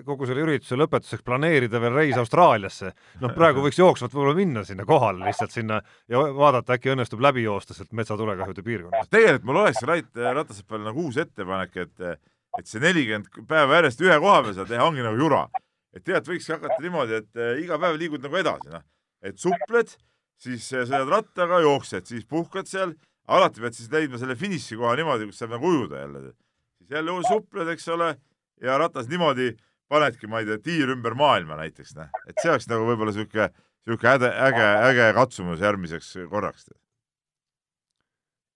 [0.08, 2.93] kogu selle ürituse lõpetuseks planeerida veel reis Austraaliasse.
[3.21, 7.45] noh, praegu võiks jooksvalt võib-olla minna sinna kohale lihtsalt sinna ja vaadata, äkki õnnestub läbi
[7.45, 9.12] joosta sealt metsatulekahjude piirkonnast.
[9.13, 12.10] tegelikult mul oleks Rait Ratase peal nagu uus ettepanek, et
[12.59, 15.45] et see nelikümmend päeva järjest ühe koha peal seda teha ongi nagu jura.
[15.95, 18.83] et tegelikult võikski hakata niimoodi, et iga päev liigud nagu edasi, noh.
[19.23, 19.95] et supled
[20.41, 22.95] siis äh, sõidad rattaga, jooksed, siis puhkad seal,
[23.31, 26.33] alati pead siis leidma selle finišikoha niimoodi, kus saab nagu ujuda jälle.
[26.77, 28.15] siis jälle supled, eks ole,
[28.61, 29.55] ja ratas niimoodi
[29.89, 32.09] panedki, ma ei tea, tiir ümber maailma näiteks, noh.
[32.27, 33.49] et see oleks nagu võib-olla sihuke,
[33.85, 36.69] sihuke äge, äge, äge katsumus järgmiseks korraks.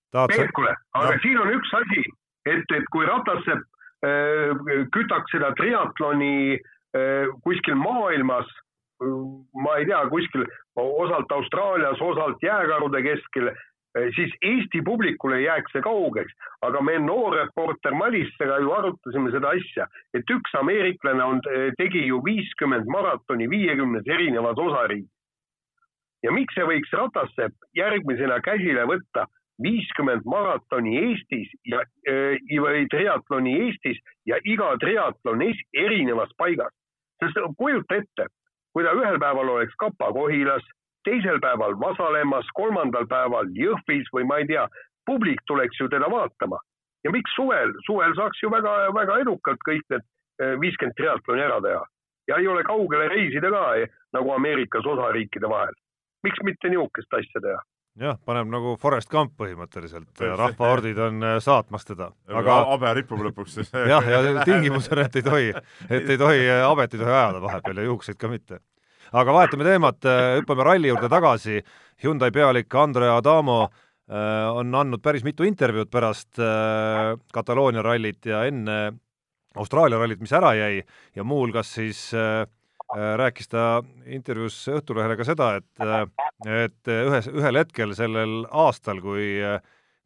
[0.09, 1.19] Peep, kuule, aga no.
[1.21, 2.07] siin on üks asi,
[2.49, 3.68] et, et kui Ratassepp äh,
[3.99, 8.47] kütaks seda triatloni äh, kuskil maailmas
[9.63, 13.51] ma ei tea, kuskil osalt Austraalias, osalt jääkarude keskel,
[14.15, 20.35] siis Eesti publikule jääks see kaugeks, aga me noorreporter Malissega ju arutasime seda asja, et
[20.35, 21.41] üks ameeriklane on,
[21.77, 25.09] tegi ju viiskümmend maratoni viiekümnes erinevas osariigis.
[26.23, 29.25] ja miks ei võiks Ratasepp järgmisena käsile võtta
[29.63, 35.43] viiskümmend maratoni Eestis ja äh, või triatloni Eestis ja iga triatlon
[35.73, 36.73] erinevas paigas,
[37.19, 38.29] sest kujuta ette
[38.73, 40.65] kui ta ühel päeval oleks Kapa-Kohilas,
[41.07, 44.65] teisel päeval Vasalemmas, kolmandal päeval Jõhvis või ma ei tea,
[45.09, 46.59] publik tuleks ju teda vaatama.
[47.03, 51.61] ja miks suvel, suvel saaks ju väga, väga edukalt kõik need eh, viiskümmend triatloni ära
[51.63, 51.83] teha
[52.27, 55.73] ja ei ole kaugele reisida ka eh, nagu Ameerikas osariikide vahel.
[56.23, 57.61] miks mitte niisugust asja teha?
[57.99, 62.09] Jah, paneb nagu Forest Gump põhimõtteliselt, rahvahordid on äh, saatmas teda.
[62.41, 63.59] aga habe ripub lõpuks
[63.91, 65.51] jah, ja tingimus on, et ei tohi,
[65.89, 68.61] et ei tohi, äh, habet ei tohi ajada vahepeal ja juukseid ka mitte.
[69.11, 71.61] aga vahetame teemat, äh, hüppame ralli juurde tagasi.
[72.03, 73.61] Hyundai pealik Andrea Adamo
[74.09, 76.39] on andnud päris mitu intervjuud pärast
[77.33, 78.77] Kataloonia rallit ja enne
[79.53, 80.79] Austraalia rallit, mis ära jäi
[81.13, 82.58] ja muuhulgas siis äh, Äh,
[82.95, 89.37] rääkis ta intervjuus Õhtulehele ka seda, et, äh, et ühes, ühel hetkel sellel aastal, kui,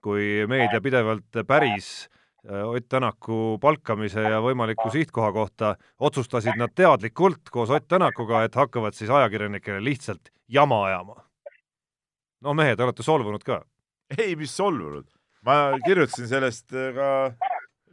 [0.03, 2.09] kui meedia pidevalt päris
[2.49, 8.55] äh, Ott Tänaku palkamise ja võimaliku sihtkoha kohta, otsustasid nad teadlikult koos Ott Tänakuga, et
[8.55, 11.23] hakkavad siis ajakirjanikele lihtsalt jama ajama.
[12.41, 13.63] no mehed, olete solvunud ka?
[14.17, 15.07] ei, mis solvunud.
[15.45, 17.09] ma kirjutasin sellest ka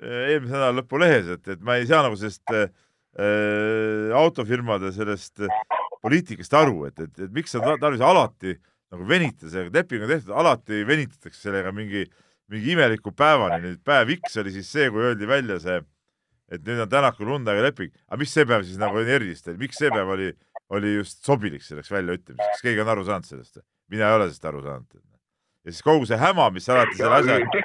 [0.00, 2.70] eelmise nädala lõpu lehes, et, et ma ei saa nagu sellest äh,
[3.18, 5.42] äh, autofirmade sellest
[6.02, 8.56] poliitikast aru, et, et, et miks on tarvis alati
[8.90, 12.04] nagu venitada sellega, leping on tehtud, alati venitatakse sellega mingi,
[12.50, 15.78] mingi imeliku päevani, nüüd päev X oli siis see, kui öeldi välja see,
[16.50, 19.78] et nüüd on Tänakul Hyundai'ga leping, aga mis see päev siis nagu on erilist, miks
[19.78, 20.32] see päev oli,
[20.74, 23.62] oli just sobilik selleks väljaütlemiseks, kas keegi on aru saanud sellest?
[23.90, 24.98] mina ei ole sellest aru saanud.
[25.66, 27.64] ja siis kogu see häma, mis alati selle asja,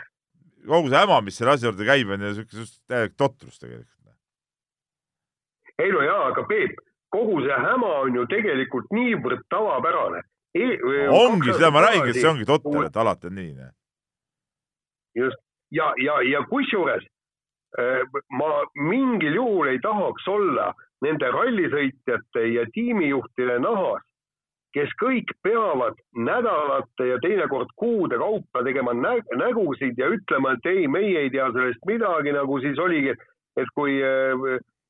[0.67, 3.95] kogu see häma, mis selle asja juurde käib, on siuke täielik totrus tegelikult
[5.83, 6.77] ei no jaa, aga Peep,
[7.11, 10.21] kogu see häma on ju tegelikult niivõrd tavapärane
[10.55, 10.69] e.
[11.09, 13.67] ongi, seda ma räägingi, et see ongi totter, et alati on nii.
[15.15, 17.05] just ja, ja, ja kusjuures
[18.29, 24.03] ma mingil juhul ei tahaks olla nende rallisõitjate ja tiimijuhtide nahas,
[24.75, 30.88] kes kõik peavad nädalate ja teinekord kuude kaupa tegema nä nägusid ja ütlema, et ei,
[30.88, 33.15] meie ei tea sellest midagi, nagu siis oligi,
[33.55, 33.99] et kui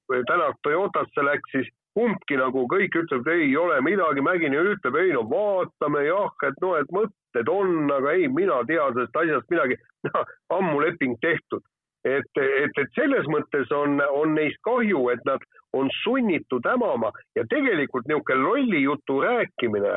[0.07, 5.23] Tänak Toyotasse läks, siis kumbki nagu kõik ütlevad, ei ole midagi, Mäginen ütleb, ei no
[5.29, 9.79] vaatame jah, et noh, et mõtted on, aga ei, mina tean sellest asjast midagi
[10.57, 11.63] ammu leping tehtud.
[12.05, 15.41] et, et, et selles mõttes on, on neist kahju, et nad
[15.73, 19.95] on sunnitud hämama ja tegelikult niisugune lollijutu rääkimine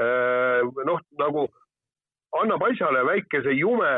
[0.00, 1.44] äh, noh, nagu
[2.40, 3.92] annab asjale väikese jume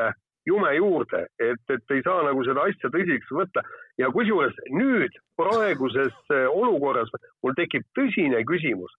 [0.46, 3.62] jume juurde, et, et ei saa nagu seda asja tõsiselt võtta
[4.00, 7.10] ja kusjuures nüüd praeguses äh, olukorras
[7.42, 8.92] mul tekib tõsine küsimus.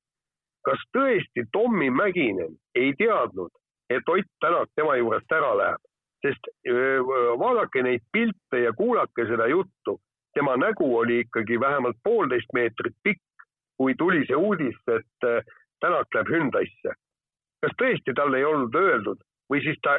[0.64, 3.52] kas tõesti Tommy Mäkinen ei teadnud,
[3.90, 5.82] et Ott Tänak tema juurest ära läheb,
[6.24, 7.04] sest äh,
[7.40, 10.00] vaadake neid pilte ja kuulake seda juttu,
[10.34, 13.22] tema nägu oli ikkagi vähemalt poolteist meetrit pikk,
[13.78, 15.44] kui tuli see uudis, et äh,
[15.84, 16.96] Tänak läheb Hyundai'sse.
[17.64, 19.20] kas tõesti talle ei olnud öeldud
[19.52, 19.98] või siis ta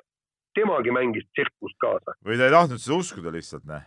[0.56, 2.16] temagi mängis tsirkust kaasa.
[2.26, 3.84] või ta ei tahtnud seda uskuda lihtsalt, noh.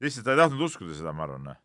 [0.00, 1.60] lihtsalt ta ei tahtnud uskuda seda, ma arvan, noh.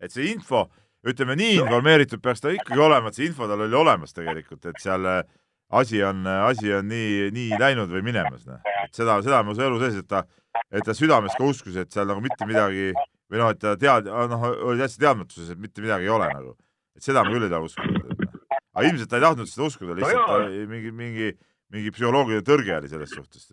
[0.00, 0.66] et see info,
[1.06, 4.82] ütleme nii informeeritud peaks ta ikkagi olema, et see info tal oli olemas tegelikult, et
[4.82, 5.22] seal äh,
[5.70, 8.60] asi on, äh, asi on nii, nii läinud või minemas, noh.
[8.96, 10.24] seda, seda ma usun elu sees, et ta,
[10.70, 12.90] et ta südames ka uskus, et seal nagu mitte midagi
[13.30, 16.56] või noh, et ta tead-, noh, oli täitsa teadmatuses, et mitte midagi ei ole nagu.
[16.98, 18.26] et seda ma küll ei taha uskuda.
[18.74, 21.30] Aga ilmselt ta ei tahtnud seda uskuda, lihtsalt no mingi, mingi
[21.74, 23.50] mingi psühholoogiline tõrge oli selles suhtes?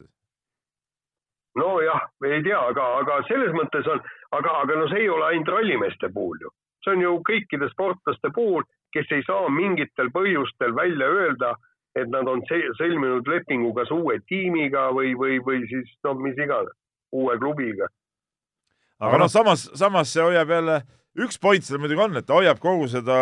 [1.57, 4.01] nojah, ei tea, aga, aga selles mõttes on,
[4.37, 6.51] aga, aga no see ei ole ainult rallimeeste puhul ju.
[6.85, 11.55] see on ju kõikide sportlaste puhul, kes ei saa mingitel põhjustel välja öelda,
[11.97, 16.75] et nad on sõlminud lepingu kas uue tiimiga või, või, või siis noh, mis iganes,
[17.11, 17.89] uue klubiga.
[19.01, 20.77] aga noh, samas, samas see hoiab jälle,
[21.17, 23.17] üks point seal muidugi on, et ta hoiab kogu seda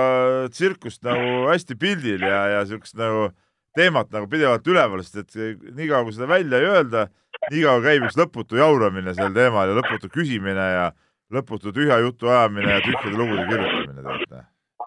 [0.52, 3.45] tsirkust nagu hästi pildil ja, ja siukest nagu äh,
[3.76, 7.08] teemat nagu pidevalt üleval, sest et niikaua kui seda välja ei öelda,
[7.52, 10.86] niikaua käib üks lõputu jauramine sel teemal ja lõputu küsimine ja
[11.34, 14.42] lõputu tühja jutu ajamine ja tühjade lugude kirjutamine teate.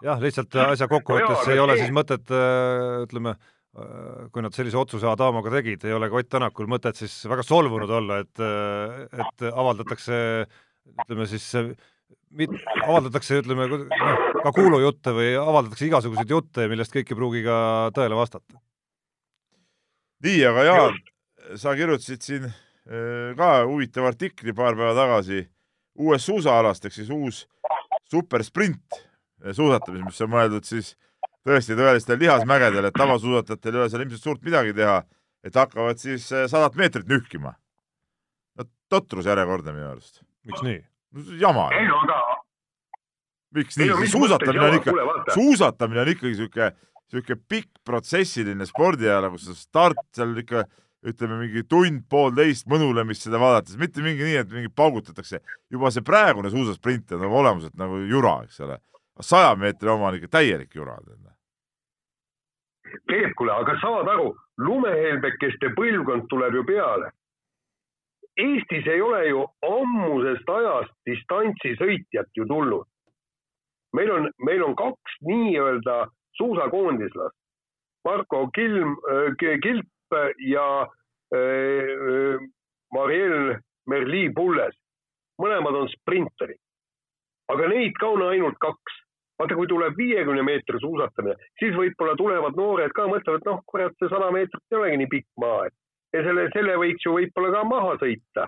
[0.05, 5.09] jah, lihtsalt asja kokkuvõttes ei ole siis mõtet, äh, ütleme, äh, kui nad sellise otsuse
[5.11, 9.45] Adamoga tegid, ei ole ka Ott Tänakul mõtet siis väga solvunud olla, et, äh, et
[9.51, 10.47] avaldatakse
[11.03, 11.51] ütleme siis
[12.31, 13.85] mit-, avaldatakse, ütleme, noh,
[14.39, 17.59] ka kuulujutte või avaldatakse igasuguseid jutte, millest kõik ei pruugi ka
[17.95, 18.61] tõele vastata
[20.25, 20.97] nii, aga Jaan,
[21.59, 25.43] sa kirjutasid siin äh, ka huvitava artikli paar päeva tagasi
[25.99, 27.45] uuest suusaalast ehk siis uus
[28.09, 30.95] supersprint äh, suusatamises, mis on mõeldud siis
[31.47, 34.99] tõesti tõelistele lihasmägedele, et tavasuusatajatel ei ole seal ilmselt suurt midagi teha,
[35.45, 37.55] et hakkavad siis äh, sadat meetrit nühkima.
[38.59, 40.23] no totrus järjekordne minu arust.
[40.43, 40.83] miks nii?
[41.15, 41.69] no jama.
[41.73, 42.19] ei no aga.
[43.55, 44.11] miks nii?
[44.11, 44.95] suusatamine on ikka,
[45.33, 46.71] suusatamine on ikkagi sihuke
[47.09, 50.65] sihuke pikk protsessiline spordiala, kus start seal ikka
[51.07, 55.39] ütleme mingi tund-poolteist mõnulemist seda vaadates, mitte mingi nii, et mingi paugutatakse.
[55.71, 58.77] juba see praegune suusasprint on nagu olemuselt nagu jura, eks ole.
[59.21, 60.97] saja meetri oma on ikka täielik jura.
[63.07, 67.11] Peep, kuule, aga saad aru, lumehelbekeste põlvkond tuleb ju peale.
[68.39, 72.87] Eestis ei ole ju ammusest ajast distantsisõitjat ju tulnud.
[73.93, 77.35] meil on, meil on kaks nii-öelda suusakoondislast,
[78.05, 80.67] Marko Kilm äh,, Kilp ja
[81.35, 82.47] äh,
[82.93, 83.57] Mariel
[83.89, 84.75] Merli-Pulles.
[85.39, 86.59] mõlemad on sprinterid.
[87.49, 88.97] aga neid ka on ainult kaks
[89.39, 94.11] vaata, kui tuleb viiekümne meetri suusatamine, siis võib-olla tulevad noored ka, mõtlevad, noh, kurat, see
[94.11, 95.75] sada meetrit ei olegi nii pikk maa, et
[96.13, 98.47] ja selle, selle võiks ju võib-olla ka maha sõita.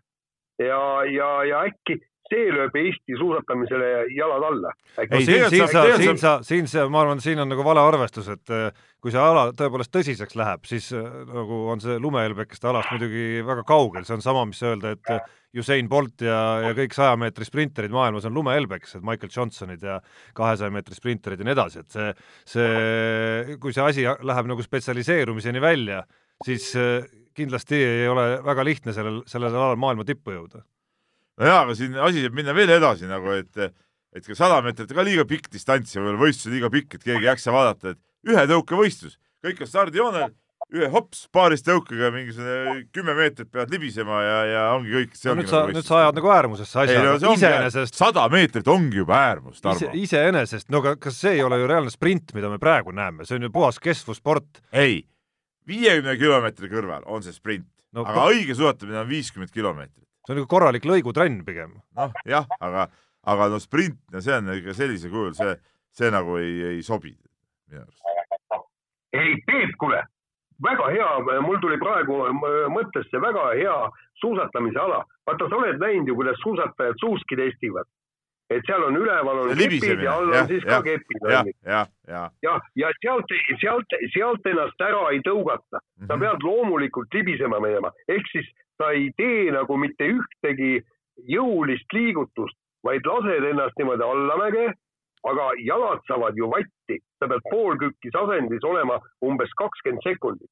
[0.62, 1.98] ja, ja, ja äkki
[2.32, 4.72] see lööb Eesti suusatamisele jalad alla.
[5.02, 8.30] ei, siin, siin sa, siin sa, siin sa, ma arvan, siin on nagu vale arvestus,
[8.32, 8.72] et äh,
[9.04, 13.66] kui see ala tõepoolest tõsiseks läheb, siis äh, nagu on see lumehelbekeste alast muidugi väga
[13.68, 17.48] kaugel, see on sama, mis öelda, et äh, Usain Bolt ja, ja kõik saja meetri
[17.48, 20.00] sprinterid maailmas on lumehelbekesed, Michael Johnsonid ja
[20.38, 22.12] kahesaja meetri sprinterid ja nii edasi, et see,
[22.54, 26.06] see, kui see asi läheb nagu spetsialiseerumiseni välja,
[26.46, 26.72] siis
[27.36, 30.64] kindlasti ei ole väga lihtne sellel, sellel alal maailma tippu jõuda
[31.42, 33.72] no jaa, aga siin asi saab minna veel edasi nagu, et
[34.12, 37.24] et ka sada meetrit ka liiga pikk distants ja võib-olla võistlus liiga pikk, et keegi
[37.24, 40.34] ei jaksa vaadata, et ühe tõukevõistlus, kõik on stardijoonel,
[40.76, 45.16] ühe hops, paaris tõukega mingisugune kümme meetrit pead libisema ja, ja ongi kõik.
[45.26, 47.02] No, nüüd sa, nüüd sa ajad nagu äärmusesse asja.
[47.08, 47.98] No, iseenesest.
[48.00, 49.92] sada meetrit ongi juba äärmus, Tarmo ise,.
[50.04, 53.40] iseenesest, no aga kas see ei ole ju reaalne sprint, mida me praegu näeme, see
[53.40, 54.62] on ju puhas kestvussport.
[54.72, 55.02] ei,
[55.68, 60.42] viiekümne kilomeetri kõrval on see sprint no,, aga õige suusatamine on viiskümmend kilomeetrit see on
[60.42, 61.76] nagu korralik lõigutrenn pigem.
[61.98, 62.88] noh, jah, aga,
[63.28, 65.56] aga no sprint, no see on ikka sellisel kujul, see,
[65.92, 67.14] see nagu ei, ei sobi
[67.70, 68.02] minu arust.
[69.14, 70.02] ei, Peep, kuule,
[70.64, 71.10] väga hea,
[71.44, 72.24] mul tuli praegu
[72.72, 73.78] mõttesse väga hea
[74.22, 75.04] suusatamise ala.
[75.28, 77.90] vaata, sa oled näinud ju, kuidas suusatajad suuski testivad
[78.52, 81.22] et seal on üleval on kepid ja all on siis ja, ka kepid.
[81.24, 82.32] jah, jah, jah.
[82.44, 86.20] jah, ja sealt, sealt, sealt ennast ära ei tõugata sa mhm.
[86.24, 88.50] pead loomulikult libisema minema, ehk siis
[88.82, 90.80] sa ei tee nagu mitte ühtegi
[91.30, 94.72] jõulist liigutust, vaid lased ennast niimoodi allamäge,
[95.30, 100.50] aga jalad saavad ju vatti, sa pead poolkükkis asendis olema umbes kakskümmend sekundit.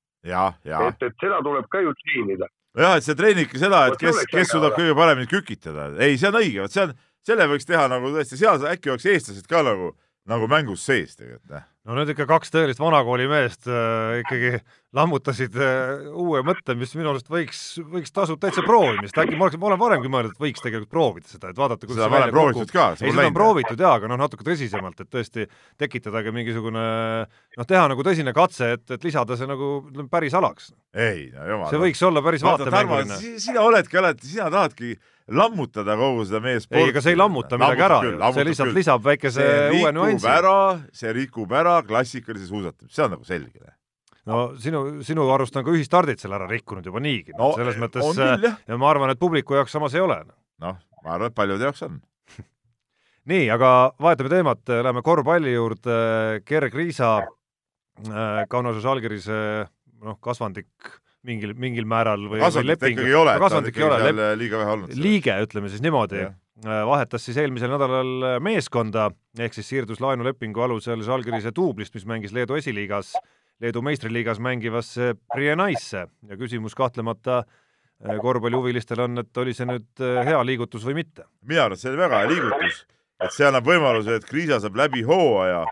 [0.91, 2.49] et, et seda tuleb ka ju treenida.
[2.77, 5.89] jah, et sa treenidki seda, et kes, kes suudab kõige paremini kükitada.
[5.97, 6.93] ei, see on õige, vot see on,
[7.25, 9.95] selle võiks teha nagu tõesti, seal äkki oleks eestlased ka nagu
[10.29, 11.57] nagu mängus sees tegelikult.
[11.57, 11.65] Eh.
[11.87, 14.59] No need ikka kaks tõelist vanakooli meest äh, ikkagi
[14.97, 17.61] lammutasid äh, uue mõtte, mis minu arust võiks,
[17.93, 21.29] võiks tasub täitsa proovimist, äkki ma oleks, ma olen varemgi mõelnud, et võiks tegelikult proovida
[21.29, 24.19] seda, et vaadata, kuidas seda välja proovitud ka, ei, seda on proovitud jaa, aga noh,
[24.19, 25.45] natuke tõsisemalt, et tõesti
[25.79, 26.87] tekitadagi mingisugune
[27.29, 29.71] noh, teha nagu tõsine katse, et, et lisada see nagu
[30.11, 30.73] päris alaks.
[30.97, 31.71] ei, no jumal.
[31.71, 33.21] see võiks olla päris vaatemänguline.
[33.39, 34.97] sina oledki alati, sina tahadki
[35.29, 36.81] lammutada kogu seda meie sporti.
[36.81, 37.99] ei, ega see ei lammuta midagi ära,
[38.33, 38.77] see lihtsalt küll.
[38.79, 39.45] lisab väikese
[39.77, 40.29] uue nüansi.
[41.01, 43.73] see rikub ära klassikalise suusatamise, see on nagu selge
[44.29, 47.33] no sinu, sinu arust on ka ühistardid selle ära rikkunud juba niigi.
[47.37, 50.21] No,, selles mõttes küll, ja ma arvan, et publiku jaoks samas ei ole.
[50.63, 51.99] noh, ma arvan, et paljude jaoks on.
[53.31, 55.99] Nii, aga vahetame teemat, läheme korvpalli juurde,
[56.47, 57.13] Gerg Riisa,
[58.05, 59.29] äh, Kaunases allkirjas
[59.99, 60.69] noh, kasvandik
[61.27, 62.95] mingil, mingil määral või, või leping.
[62.95, 64.93] ikkagi ei ole, ta on ikkagi seal liiga vähe olnud.
[64.99, 71.03] liige, ütleme siis niimoodi, äh, vahetas siis eelmisel nädalal meeskonda, ehk siis siirdus laenulepingu alusel
[71.05, 73.13] Žalgirise duublist, mis mängis Leedu esiliigas,
[73.59, 80.21] Leedu meistriliigas mängivasse Prienaisse ja küsimus kahtlemata äh, korvpallihuvilistel on, et oli see nüüd äh,
[80.27, 81.27] hea liigutus või mitte?
[81.43, 82.83] minu arust see oli väga hea liigutus,
[83.19, 85.65] et see annab võimaluse, et Kriisa saab läbi hooaja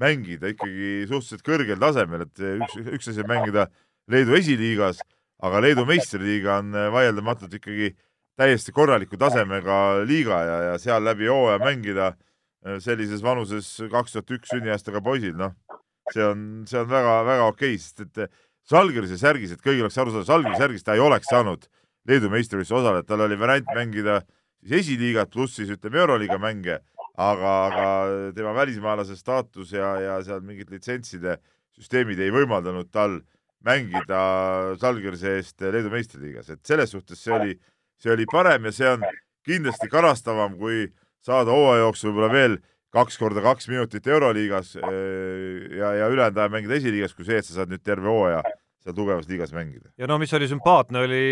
[0.00, 3.66] mängida ikkagi suhteliselt kõrgel tasemel, et üks, üks asi on mängida
[4.10, 5.00] Leedu esiliigas,
[5.40, 7.94] aga Leedu meistriliiga on äh, vaieldamatult ikkagi
[8.40, 14.36] täiesti korraliku tasemega liiga ja, ja seal läbi hooaja mängida äh, sellises vanuses kaks tuhat
[14.38, 15.56] üks sünniaastaga poisil, noh,
[16.14, 18.30] see on, see on väga-väga okei okay,, sest et
[18.70, 21.66] Žalgirise äh, särgis, et kõigil oleks aru saada, Žalgirise särgis ta ei oleks saanud
[22.08, 24.20] Leedu meistrivõistluses osaleda, tal oli variant mängida
[24.60, 26.78] siis esiliigat pluss siis ütleme Euroliiga mänge,
[27.20, 27.88] aga, aga
[28.36, 31.36] tema välismaalase staatus ja, ja seal mingid litsentside
[31.76, 33.20] süsteemid ei võimaldanud tal
[33.66, 34.22] mängida
[34.80, 37.58] Žalgirise eest Leedu meistriliigas, et selles suhtes see oli,
[38.00, 39.04] see oli parem ja see on
[39.46, 40.88] kindlasti karastavam, kui
[41.24, 42.58] saada hooaja jooksul võib-olla veel
[42.94, 47.46] kaks korda kaks minutit Euroliigas eh, ja, ja ülejäänud aja mängida esiliigas, kui see, et
[47.46, 48.42] sa saad nüüd terve hooaja
[48.80, 49.92] seal tugevas liigas mängida.
[50.00, 51.24] ja no mis oli sümpaatne, oli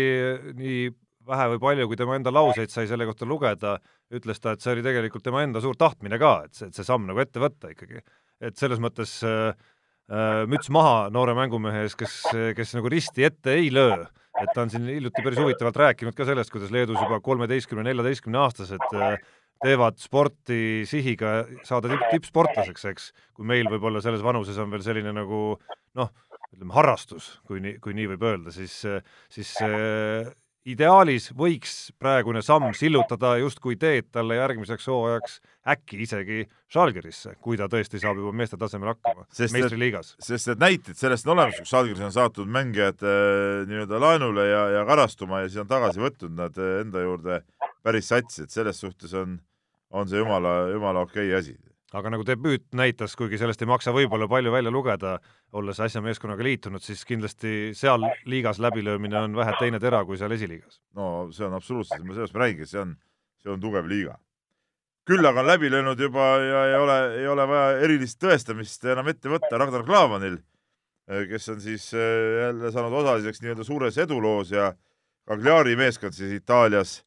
[0.59, 0.81] nii
[1.29, 3.75] vähe või palju, kui tema enda lauseid sai selle kohta lugeda,
[4.13, 6.87] ütles ta, et see oli tegelikult tema enda suur tahtmine ka, et see, et see
[6.87, 8.01] samm nagu ette võtta ikkagi.
[8.39, 9.51] et selles mõttes äh,
[10.09, 12.23] Äh, müts maha noore mängumehe ees, kes,
[12.57, 14.07] kes nagu risti ette ei löö.
[14.43, 18.41] Et ta on siin hiljuti päris huvitavalt rääkinud ka sellest, kuidas Leedus juba kolmeteistkümne, neljateistkümne
[18.43, 19.17] aastased äh,
[19.63, 25.13] teevad sporti sihiga saada tipp, tippsportlaseks, eks, kui meil võib-olla selles vanuses on veel selline
[25.15, 25.41] nagu
[25.99, 26.11] noh,
[26.53, 28.79] ütleme, harrastus, kui nii, kui nii võib öelda, siis,
[29.31, 29.51] siis
[30.67, 35.39] ideaalis võiks praegune samm sillutada justkui teed talle järgmiseks hooajaks
[35.69, 36.43] äkki isegi
[36.73, 40.15] Žalgirisse, kui ta tõesti saab juba meeste tasemel hakkama meistriliigas.
[40.23, 44.65] sest need näited sellest on olemas, kus Žalgiris on saatnud mängijad äh, nii-öelda laenule ja,
[44.79, 47.41] ja karastuma ja siis on tagasi võtnud nad äh, enda juurde
[47.83, 49.39] päris satsi, et selles suhtes on,
[49.89, 51.57] on see jumala, jumala okei okay asi
[51.97, 55.15] aga nagu debüüt näitas, kuigi sellest ei maksa võib-olla palju välja lugeda,
[55.57, 60.33] olles äsja meeskonnaga liitunud, siis kindlasti seal liigas läbilöömine on vähe teine tera kui seal
[60.35, 60.81] esiliigas.
[60.95, 62.95] no see on absoluutselt, sellest ma räägin, see on,
[63.41, 64.19] see on tugev liiga.
[65.09, 69.07] küll aga on läbi löönud juba ja ei ole, ei ole vaja erilist tõestamist enam
[69.09, 70.37] ette võtta Ragnar Klavanil,
[71.31, 74.73] kes on siis eh, jälle saanud osaliseks nii-öelda suures eduloos ja
[75.25, 76.99] Cagliari meeskond siis Itaalias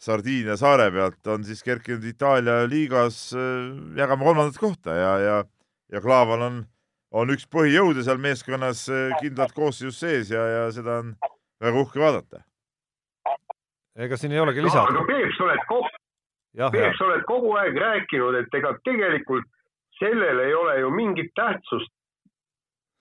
[0.00, 5.34] Sardiinia saare pealt on siis kerkinud Itaalia liigas äh, jagama kolmandat kohta ja, ja,
[5.92, 6.60] ja Klaavan on,
[7.12, 11.10] on üks põhijõude seal meeskonnas äh, kindlalt koosseisus sees ja, ja seda on
[11.60, 12.40] väga uhke vaadata.
[14.00, 15.04] ega siin ei olegi lisada no,.
[15.04, 15.90] Peep, sa oled kogu,
[16.56, 19.50] Peep, sa oled kogu aeg rääkinud, et ega tegelikult
[20.00, 21.92] sellel ei ole ju mingit tähtsust,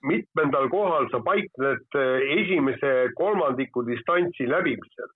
[0.04, 5.08] mitmendal kohal sa paikned äh, esimese kolmandiku distantsi läbimisel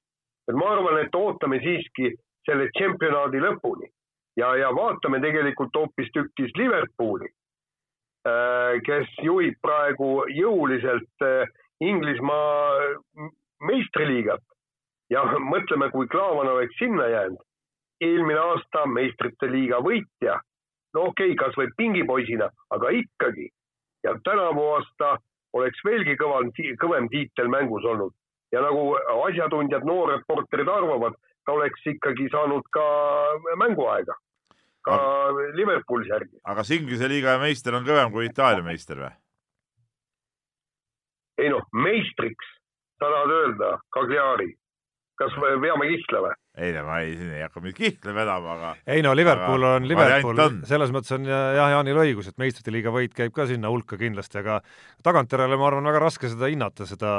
[0.47, 2.11] et ma arvan, et ootame siiski
[2.47, 3.87] selle tšempionaadi lõpuni
[4.37, 7.29] ja, ja vaatame tegelikult hoopistükkis Liverpooli,
[8.27, 11.47] äh, kes juhib praegu jõuliselt äh,
[11.83, 12.77] Inglismaa
[13.67, 14.43] meistriliigat.
[15.11, 15.23] Ja
[15.53, 17.43] mõtleme, kui Klaavan oleks sinna jäänud,
[18.01, 20.39] eelmine aasta meistrite liiga võitja,
[20.95, 23.49] no okei okay,, kasvõi pingipoisina, aga ikkagi.
[24.03, 25.15] Ja tänavu aasta
[25.55, 26.49] oleks veelgi kõvam,
[26.81, 28.11] kõvem tiitel mängus olnud
[28.53, 28.93] ja nagu
[29.27, 32.85] asjatundjad, noorreporterid arvavad, ta oleks ikkagi saanud ka
[33.59, 34.15] mänguaega,
[34.85, 36.37] ka aga, Liverpoolis järgi.
[36.43, 39.13] aga kas Inglise liiga meister on kõvem kui Itaalia meister või?
[41.41, 42.51] ei noh, meistriks
[43.01, 44.51] sa tahad öelda, Cagliari,
[45.19, 46.37] kas me veame kihla või?
[46.63, 49.89] ei no ma ei, siin ei hakka mingit kihla vedama, aga ei no Liverpool on
[49.89, 53.97] Liverpool, selles mõttes on jah, Jaanil õigus, et meistrite liiga võit käib ka sinna hulka
[53.97, 54.61] kindlasti, aga
[55.03, 57.13] tagantjärele ma arvan, väga raske seda hinnata, seda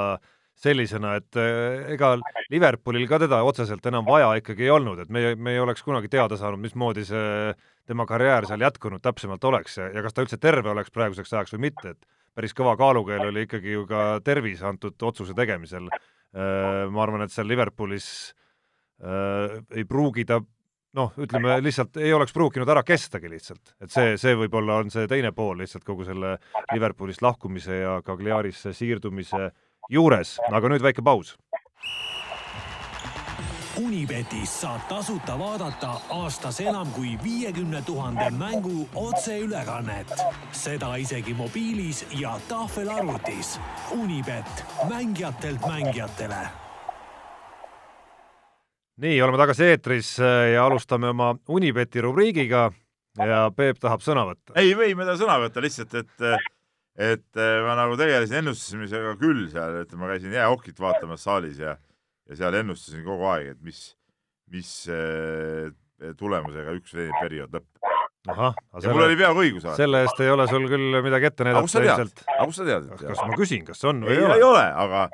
[0.60, 2.14] sellisena, et eh, ega
[2.52, 6.10] Liverpoolil ka teda otseselt enam vaja ikkagi ei olnud, et me, me ei oleks kunagi
[6.12, 7.52] teada saanud, mismoodi see
[7.88, 11.56] tema karjäär seal jätkunud täpsemalt oleks ja, ja kas ta üldse terve oleks praeguseks ajaks
[11.56, 15.90] või mitte, et päris kõva kaalukeel oli ikkagi ju ka tervis antud otsuse tegemisel.
[15.90, 18.08] Eh, ma arvan, et seal Liverpoolis
[19.04, 20.40] äh, ei pruugi ta
[20.94, 25.06] noh, ütleme lihtsalt ei oleks pruukinud ära kestagi lihtsalt, et see, see võib-olla on see
[25.10, 26.36] teine pool lihtsalt kogu selle
[26.72, 29.54] Liverpoolist lahkumise ja Cagliarisse siirdumise äh,
[29.90, 31.34] juures, aga nüüd väike paus.
[33.74, 40.14] Unibetis saab tasuta vaadata aastas enam kui viiekümne tuhande mängu otseülekannet,
[40.52, 43.58] seda isegi mobiilis ja tahvelarvutis.
[43.98, 46.44] Unibet, mängijatelt mängijatele
[48.96, 52.68] nii, oleme tagasi eetris äh, ja alustame oma Unibeti rubriigiga
[53.18, 54.54] ja Peep tahab sõna võtta.
[54.58, 56.46] ei, ei, ma ei taha sõna võtta, lihtsalt et äh,
[56.94, 61.74] et eh, ma nagu tegelesin ennustamisega küll seal, et ma käisin jäähokit vaatamas saalis ja,
[62.30, 63.80] ja seal ennustasin kogu aeg, et mis,
[64.54, 65.72] mis eh,
[66.18, 67.90] tulemusega üks periood lõpeb.
[68.30, 69.68] ahah, ja selle, mul oli peaaegu õigus.
[69.76, 72.24] selle eest ei ole sul küll midagi ette näidata ilmselt.
[72.28, 72.88] aga kust sa tead?
[73.02, 74.38] kas, ma küsin, kas on või ei, ei ole?
[74.38, 75.04] ei ole, aga,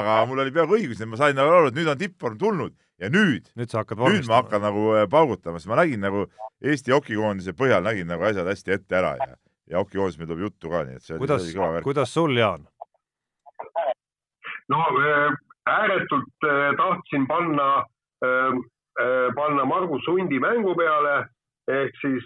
[0.00, 2.74] aga mul oli peaaegu õigus, et ma sain nagu aru, et nüüd on tippvorm tulnud
[2.98, 6.26] ja nüüd, nüüd nüüd ma hakkan nagu eh, paugutama, sest ma nägin nagu
[6.58, 9.36] Eesti hokikoondise põhjal nägin nagu asjad hästi ette ära ja
[9.70, 11.88] ja hokikoondis meil tuleb juttu ka, nii et see kuidas, oli kõva värk.
[11.88, 12.66] kuidas sul, Jaan?
[14.68, 15.32] no äh,
[15.66, 17.84] ääretult äh, tahtsin panna,
[18.24, 18.52] äh,
[19.34, 21.28] panna Margus Hundi mängu peale
[21.68, 22.24] ehk siis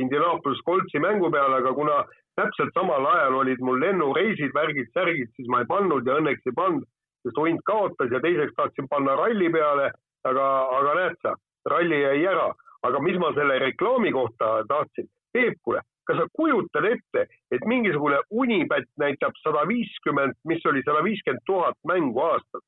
[0.00, 1.98] Indianapolis Coltsi mängu peale, aga kuna
[2.40, 6.54] täpselt samal ajal olid mul lennureisid, värgid, särgid, siis ma ei pannud ja õnneks ei
[6.56, 6.86] pannud,
[7.20, 9.90] sest hunt kaotas ja teiseks tahtsin panna ralli peale,
[10.24, 10.46] aga,
[10.78, 11.34] aga näed sa,
[11.68, 12.48] ralli jäi ära.
[12.82, 18.18] aga mis ma selle reklaami kohta tahtsin, Peep, kuule, kas sa kujutad ette, et mingisugune
[18.30, 22.64] Unibet näitab sada viiskümmend, mis oli sada viiskümmend tuhat mängu aastas?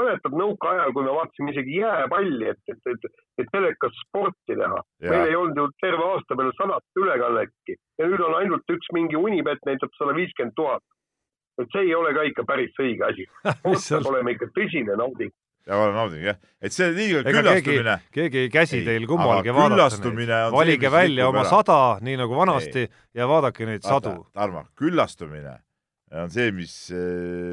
[0.00, 4.78] mäletad nõukaajal, kui me vaatasime isegi jääpalli, et, et, et, et telekas sporti teha.
[5.04, 9.20] meil ei olnud ju terve aasta peale sadat ülekannetki ja nüüd on ainult üks mingi
[9.20, 10.84] Unibet näitab sada viiskümmend tuhat.
[11.60, 13.28] et see ei ole ka ikka päris õige asi.
[13.62, 15.34] peab olema ikka tõsine nauding
[15.66, 17.98] ja olen nauding jah, et see liiga Ega küllastumine.
[18.14, 20.14] keegi ei käsi ei, teil kummalgi vaadata
[20.54, 24.26] valige välja oma sada, nii nagu vanasti, ja vaadake neid Vaata, sadu.
[24.34, 25.58] Tarmo, küllastumine
[26.12, 26.72] on see, mis,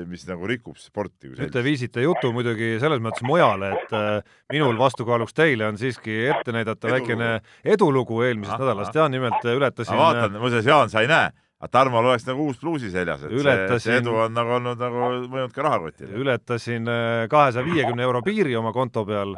[0.10, 1.30] mis nagu rikub sporti.
[1.32, 6.26] nüüd te viisite jutu muidugi selles mõttes mujale, et äh, minul vastukaaluks teile on siiski
[6.28, 6.97] ette näidata edulugu.
[6.97, 7.30] väikene
[7.76, 9.95] edulugu eelmisest aha, nädalast ja nimelt ületasin.
[9.95, 13.36] ma vaatan, muuseas, Jaan, sa ei näe, aga Tarmol oleks nagu uus pluusi seljas, et
[13.36, 13.84] Ületasin...
[13.84, 16.12] see, edu on nagu olnud nagu mõjunud ka rahakotile.
[16.16, 16.89] ületasin
[17.30, 19.36] kahesaja viiekümne euro piiri oma konto peal,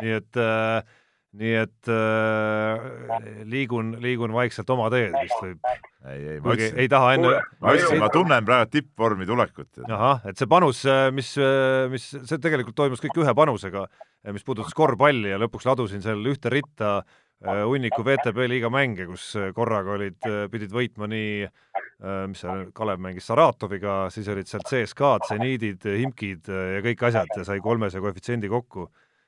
[0.00, 0.98] nii et äh,
[1.38, 5.60] nii et äh, liigun, liigun vaikselt oma teed vist võib.
[6.10, 7.32] ei, ei, ma ütlesin, ei taha enne.
[7.62, 9.82] ma ütlesin, ma tunnen praegu tippvormi tulekut.
[9.86, 14.34] ahah, et see panus, äh, mis, äh, mis, see tegelikult toimus kõik ühe panusega, äh,
[14.34, 17.00] mis puudutas korvpalli ja lõpuks ladusin seal ühte ritta
[17.40, 20.18] hunniku VTB liiga mänge, kus korraga olid,
[20.52, 21.46] pidid võitma nii
[22.28, 27.46] mis seal, Kalev mängis Saratoviga, siis olid sealt CSKA-d, seniidid, Himkid ja kõik asjad ja
[27.48, 28.86] sai kolmese koefitsiendi kokku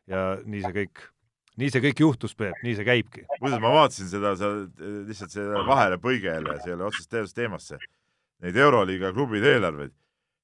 [0.09, 1.09] ja nii see kõik
[1.61, 3.25] nii see kõik juhtus, Peep, nii see käibki.
[3.41, 4.53] muuseas, ma vaatasin seda, sa
[5.09, 7.81] lihtsalt selle vahele põige jälle, see ei ole otseselt teemasse,
[8.45, 9.93] neid Euroliiga klubide eelarveid.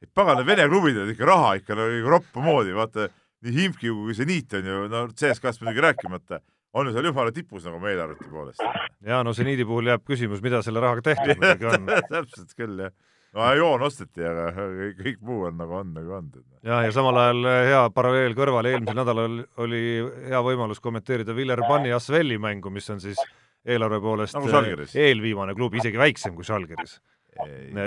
[0.03, 3.09] et pagan, need Vene klubid on ikka raha ikka nagu roppu moodi, vaata
[3.43, 6.43] nii Himki kui Zeniit on ju, no CSKA-st muidugi rääkimata,
[6.79, 8.65] on ju seal jumala tipus nagu oma eelarvete poolest.
[9.07, 12.95] ja no Zeniidi puhul jääb küsimus, mida selle rahaga tehtud muidugi on täpselt küll, jah
[13.37, 14.69] no joon osteti, aga
[14.99, 16.31] kõik muu on nagu on, nagu on.
[16.65, 19.83] jah, ja samal ajal eh, hea paralleel kõrvale, eelmisel nädalal oli
[20.31, 23.21] hea võimalus kommenteerida Villerbanni Asvelli mängu, mis on siis
[23.69, 26.99] eelarve poolest nagu eh, eelviimane klubi, isegi väiksem kui Žalgiris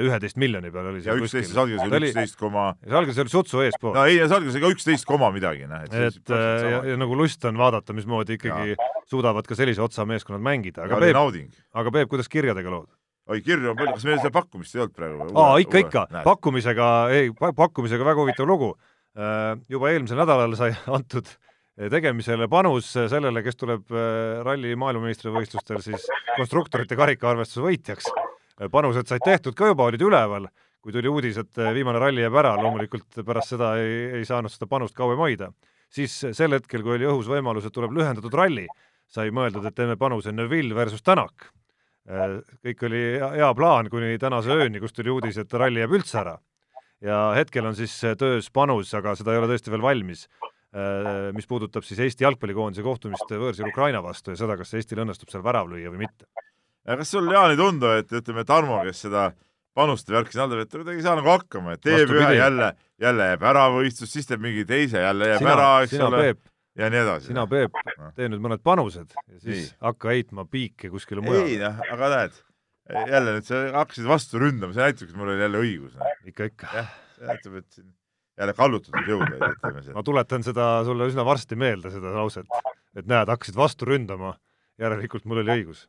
[0.02, 3.95] üheteist miljoni peal oli ja üksteist, Žalgiris oli üksteist koma Žalgiris oli sutsu eespool.
[3.97, 5.84] no ei, Žalgiris oli ka üksteist koma midagi, noh.
[5.88, 8.89] et, et eh, ja, ja nagu lust on vaadata, mismoodi ikkagi ja.
[9.12, 12.89] suudavad ka sellise otsa meeskonnad mängida, aga Peep, aga Peep, kuidas kirjadega lood?
[13.32, 15.30] oi, kirju on palju, kas meil seda pakkumist ei olnud praegu?
[15.39, 18.74] aa, ikka, ikka, pakkumisega, ei, pakkumisega väga huvitav lugu.
[19.12, 21.30] Äh, juba eelmisel nädalal sai antud
[21.91, 28.12] tegemisele panus sellele, kes tuleb äh, ralli maailmameistrivõistlustel siis konstruktorite karikaarvestuse võitjaks.
[28.70, 30.45] Panused said tehtud ka juba, olid üleval,
[30.82, 34.68] kui tuli uudis, et viimane ralli jääb ära, loomulikult pärast seda ei, ei saanud seda
[34.70, 35.51] panust kauem hoida.
[35.91, 38.68] siis sel hetkel, kui oli õhus võimalus, et tuleb lühendatud ralli,
[39.07, 41.51] sai mõeldud, et teeme panuse Neville versus Tänak
[42.09, 46.18] Äh, kõik oli hea, plaan kuni tänase ööni, kus tuli uudis, et ralli jääb üldse
[46.24, 46.39] ära.
[47.01, 50.28] ja hetkel on siis töös panus, aga seda ei ole tõesti veel valmis,
[50.74, 55.30] äh, mis puudutab siis Eesti jalgpallikoondise kohtumist võõrsil Ukraina vastu ja seda, kas Eestil õnnestub
[55.30, 56.26] seal värav lüüa või mitte.
[56.86, 59.32] Kas sul, Jaan, ei tundu, et ütleme, Tarmo, kes seda
[59.78, 62.72] panuste värki siin haldab, et kuidagi ei saa nagu hakkama, et teeb ühe jälle,
[63.02, 66.34] jälle jääb ära võistlus, siis teeb mingi teise, jälle jääb sina, ära, eks sina, ole.
[66.80, 67.28] Ja nii edasi.
[67.28, 67.76] sina, Peep,
[68.16, 69.72] tee nüüd mõned panused ja siis nii.
[69.84, 71.50] hakka heitma piike kuskile mujale.
[71.52, 72.38] ei noh, aga näed,
[73.12, 75.98] jälle nüüd sa hakkasid vastu ründama, see näitab, et mul oli jälle õigus.
[76.32, 76.70] ikka, ikka.
[76.80, 77.90] jah, see näitab, et siin
[78.40, 79.96] jälle kallutatud jõud olid, ütleme see.
[79.96, 82.48] ma tuletan seda sulle üsna varsti meelde, seda lauset,
[82.96, 84.36] et näed, hakkasid vastu ründama,
[84.82, 85.86] järelikult mul oli õigus.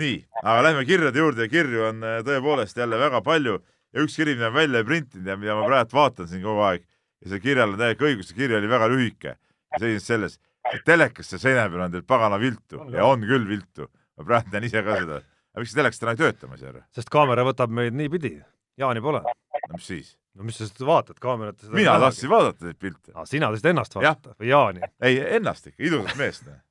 [0.00, 3.58] Nii, aga lähme kirjade juurde ja kirju on äh, tõepoolest jälle väga palju
[3.92, 6.64] ja üks kiri, mida ma välja ei printinud ja mida ma praegu vaatan siin kogu
[6.68, 6.86] aeg
[7.22, 9.36] ja see kirjal on täiega õigus, see kiri oli väga lühike
[9.78, 10.38] seisnes selles,
[10.72, 13.88] et telekasse seina peal on teil pagana viltu ja on küll viltu.
[14.16, 15.20] ma praegu tean ise ka seda.
[15.52, 16.82] aga miks telekas täna ei tööta, ma ei saa aru?
[16.96, 18.34] sest kaamera võtab meid niipidi.
[18.80, 19.22] Jaani pole.
[19.22, 20.12] no mis siis?
[20.34, 23.12] no mis sa seda vaatad, kaamerat mina tahtsin vaadata neid pilte.
[23.14, 24.92] aa, sina tahtsid ennast vaadata või Jaani?
[25.04, 26.46] ei, ennast ikka, ilusat meest.
[26.48, 26.62] Noh.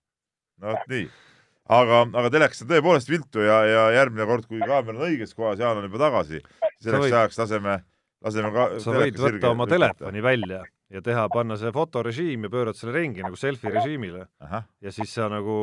[0.62, 1.10] no vot nii.
[1.70, 5.60] Aga, aga telekas on tõepoolest viltu ja, ja järgmine kord, kui kaamera on õiges kohas,
[5.62, 6.42] Jaan on juba tagasi,
[6.82, 7.18] selleks võid...
[7.22, 7.80] ajaks laseme,
[8.26, 12.78] laseme ka sa võid võtta oma telefoni välja ja teha, panna see fotorežiim ja pöörad
[12.78, 14.26] selle ringi nagu selfie režiimile.
[14.82, 15.56] ja siis sa nagu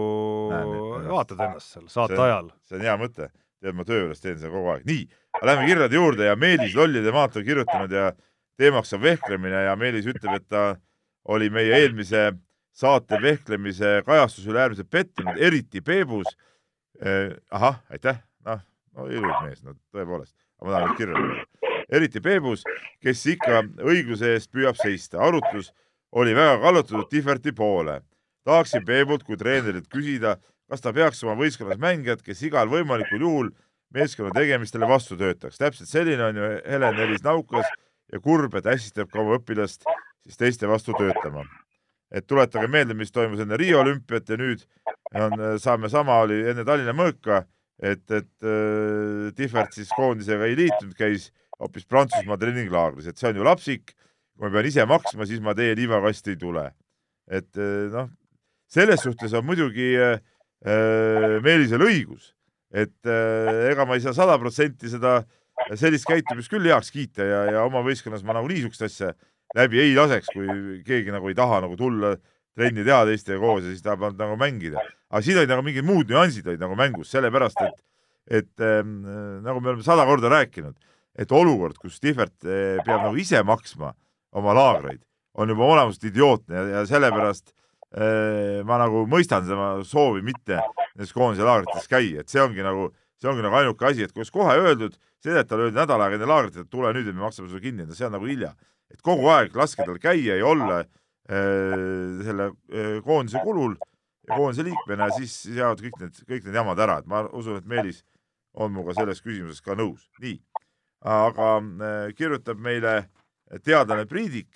[0.53, 2.51] Näen, vaatad ennast seal saate see, ajal.
[2.65, 3.31] see on hea mõte.
[3.59, 4.87] tead, ma töö juures teen seda kogu aeg.
[4.89, 5.05] nii,
[5.43, 8.13] lähme kirjade juurde ja Meelis Lollide maalt on kirjutanud ja
[8.59, 10.69] teemaks on vehklemine ja Meelis ütleb, et ta
[11.29, 12.31] oli meie eelmise
[12.79, 16.31] saate vehklemise kajastusele äärmiselt pettunud, eriti Peebus
[17.03, 17.35] eh,.
[17.51, 18.63] ahah, aitäh, noh,
[18.95, 21.49] no ilus mees, no tõepoolest, ma tahan nüüd kirja lugeda
[21.89, 22.65] eriti Peebus,
[23.03, 25.21] kes ikka õigluse eest püüab seista.
[25.25, 25.73] arutlus
[26.13, 28.01] oli väga kallutatud Tihverti poole.
[28.45, 30.37] tahaksin Peebult kui treenerilt küsida,
[30.69, 33.51] kas ta peaks oma võistkonnas mängijad, kes igal võimalikul juhul
[33.95, 35.59] meeskonna tegemistele vastu töötaks.
[35.59, 37.67] täpselt selline on ju Helen-Elis Naukas
[38.13, 39.85] ja kurb, et ässitab ka oma õpilast
[40.25, 41.45] siis teiste vastu töötama.
[42.13, 44.65] Et tuletage meelde, mis toimus enne Riia olümpiat ja nüüd
[45.15, 47.43] on, saame sama, oli enne Tallinna mõõka,
[47.83, 53.41] et, et äh, Tihvert siis koondisega ei liitunud, käis hoopis Prantsusmaa treeninglaagris, et see on
[53.41, 53.95] ju lapsik,
[54.39, 56.69] kui ma pean ise maksma, siis ma teie liivakasti ei tule.
[57.29, 58.07] et eh, noh,
[58.73, 60.21] selles suhtes on muidugi äh,
[61.45, 62.33] Meelisel õigus,
[62.73, 65.21] et äh, ega ma ei saa sada protsenti seda,
[65.77, 69.13] sellist käitumist küll heaks kiita ja, ja oma võistkonnas ma nagu niisugust asja
[69.57, 72.17] läbi ei laseks, kui keegi nagu ei taha nagu tulla
[72.59, 74.83] trenni teha teistega koos ja siis tahab nagu mängida.
[75.09, 77.79] aga siin olid nagu mingid muud nüansid olid nagu mängus, sellepärast et,
[78.43, 79.01] et ähm,
[79.45, 80.77] nagu me oleme sada korda rääkinud
[81.19, 83.93] et olukord, kus Tihvert eh, peab nagu ise maksma
[84.39, 85.01] oma laagreid,
[85.39, 90.61] on juba olemuselt idiootne ja, ja sellepärast eh, ma nagu mõistan tema soovi mitte
[90.95, 94.23] nendes koondise laagrites käia, et see ongi nagu see ongi nagu ainuke asi, et kui
[94.23, 97.49] oleks kohe öeldud, Sedetale öeldi nädal aega enne laagrit, et tule nüüd ja me maksame
[97.51, 98.53] sulle kinni, see on nagu hilja.
[98.89, 101.75] et kogu aeg laske tal käia ja olla äh,
[102.25, 103.75] selle äh, koondise kulul
[104.29, 107.67] ja koondise liikmena, siis jäävad kõik need, kõik need jamad ära, et ma usun, et
[107.67, 108.05] Meelis
[108.55, 110.07] on minuga selles küsimuses ka nõus.
[110.23, 110.39] nii,
[111.05, 113.09] aga äh, kirjutab meile
[113.65, 114.49] teadlane Priidik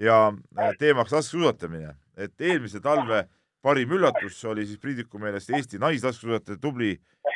[0.00, 3.26] ja äh, teemaks laskesuusatamine, et eelmise talve
[3.66, 6.92] parim üllatus oli siis Priidiku meelest Eesti naislaskesuusatajate tubli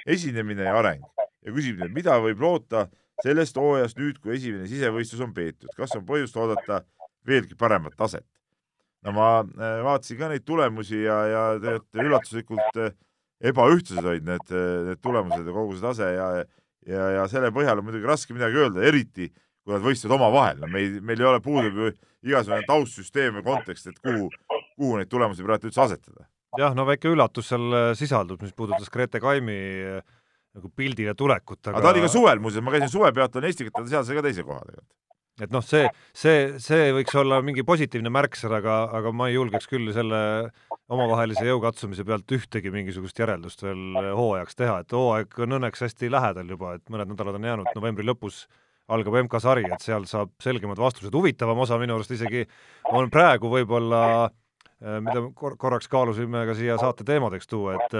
[0.06, 1.02] esinemine ja areng.
[1.42, 2.86] Ja küsib nüüd, mida võib loota
[3.24, 6.84] sellest hooajast nüüd, kui esimene sisevõistlus on peetud, kas on põhjust oodata
[7.26, 8.26] veelgi paremat taset?
[9.00, 12.90] no ma äh, vaatasin ka neid tulemusi ja, ja tegelikult üllatuslikult äh,
[13.48, 16.26] ebaühtlased olid need, äh, need tulemused ja kogu see tase ja,
[16.84, 20.68] ja, ja selle põhjal on muidugi raske midagi öelda, eriti kui nad võistlevad omavahel, no
[20.68, 21.90] meil, meil ei ole, puudub ju
[22.28, 24.28] igasugune taustsüsteem ja kontekst, et kuhu,
[24.80, 26.28] kuhu neid tulemusi praegu üldse asetada?
[26.58, 29.58] jah, no väike üllatus seal äh, sisaldub, mis puudutas Grete Kaimi
[29.98, 30.00] äh,
[30.56, 33.84] nagu pildile tulekut, aga aga ta oli ka suvel muuseas, ma käisin suvepeatul Eestit, ta
[33.86, 34.96] seal sai ka teise koha tegelikult.
[35.46, 35.84] et noh, see,
[36.16, 40.22] see, see võiks olla mingi positiivne märksõna, aga, aga ma ei julgeks küll selle
[40.90, 46.10] omavahelise jõukatsumise pealt ühtegi mingisugust järeldust veel äh, hooajaks teha, et hooaeg on õnneks hästi
[46.10, 48.42] lähedal juba, et mõned nädalad on jäänud, novembri lõpus
[48.90, 52.42] algab MK-sari, et seal saab selgemad vastused, huvitavam osa minu arust isegi
[52.90, 54.39] on praegu võib-olla Äh,
[54.80, 57.96] mida kor-, korraks kaalusime ka siia saate teemadeks tuua, et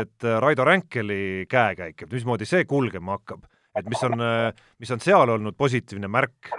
[0.00, 3.44] et Raido Ränkeli käekäik, et mismoodi see kulgema hakkab,
[3.76, 4.16] et mis on,
[4.80, 6.50] mis on seal olnud positiivne märk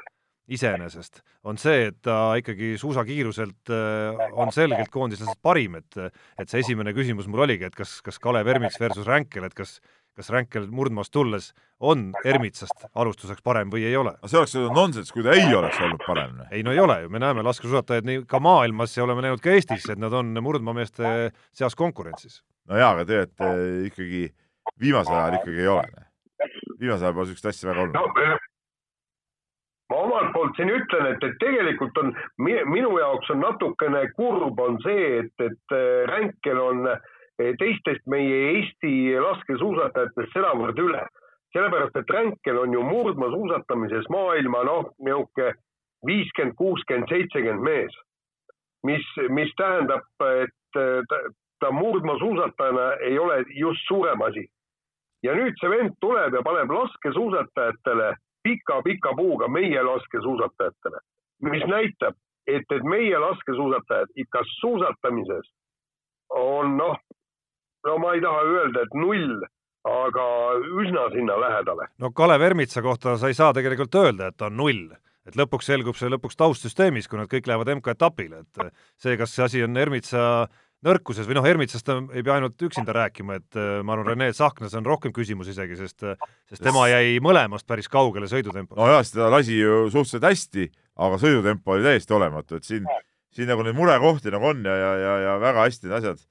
[0.51, 6.61] iseenesest, on see, et ta ikkagi suusakiiruselt äh, on selgelt koondislasest parim, et et see
[6.63, 9.79] esimene küsimus mul oligi, et kas, kas Kalev Ermits versus Ränkel, et kas
[10.15, 14.13] kas Ränkel murdmaast tulles on Ermitsast alustuseks parem või ei ole.
[14.25, 16.37] see oleks nonsenss, kui ta ei oleks olnud parem.
[16.51, 19.55] ei no ei ole ju, me näeme laskesuusatajaid nii ka maailmas ja oleme näinud ka
[19.55, 22.41] Eestis, et nad on murdmaameeste seas konkurentsis.
[22.69, 24.23] no jaa, aga tegelikult eh, ikkagi
[24.79, 26.07] viimasel ajal ikkagi ei ole.
[26.79, 28.49] viimasel ajal pole niisugust asja väga olnud no, eh,
[29.91, 34.77] ma omalt poolt siin ütlen, et, et tegelikult on minu jaoks on natukene kurb on
[34.85, 37.09] see, et, et eh, Ränkel on äh,
[37.59, 41.03] teistest meie Eesti laskesuusatajatest sedavõrd üle.
[41.51, 45.51] sellepärast, et Ränkel on ju murdmaasuusatamises maailma noh, niisugune
[46.07, 47.97] viiskümmend, kuuskümmend, seitsekümmend mees.
[48.87, 50.07] mis, mis tähendab,
[50.41, 50.55] et
[51.09, 51.19] ta,
[51.59, 54.47] ta murdmaasuusatajana ei ole just suurem asi.
[55.23, 60.99] ja nüüd see vend tuleb ja paneb laskesuusatajatele pika-pika puuga meie laskesuusatajatele,
[61.45, 62.15] mis näitab,
[62.47, 65.51] et, et meie laskesuusatajad ikka suusatamises
[66.29, 66.97] on noh,
[67.87, 69.37] no ma ei taha öelda, et null,
[69.91, 70.25] aga
[70.83, 71.87] üsna sinna lähedale.
[72.01, 74.89] no Kalev Ermitsa kohta sa ei saa tegelikult öelda, et ta on null
[75.27, 79.45] et lõpuks selgub see lõpuks taustsüsteemis, kui nad kõik lähevad MK-etapile, et see, kas see
[79.45, 80.47] asi on Ermitsa
[80.85, 84.73] nõrkuses või noh, Ermitsast ei pea ainult üksinda rääkima, et äh, ma arvan, Rene Tsahknas
[84.79, 88.79] on rohkem küsimus isegi, sest sest tema jäi mõlemast päris kaugele sõidutempos.
[88.79, 90.67] nojah, sest ta lasi ju suhteliselt hästi,
[91.05, 92.89] aga sõidutempo oli täiesti olematu, et siin,
[93.35, 96.25] siin nagu neid murekohti nagu on ja, ja, ja, ja väga hästi need asjad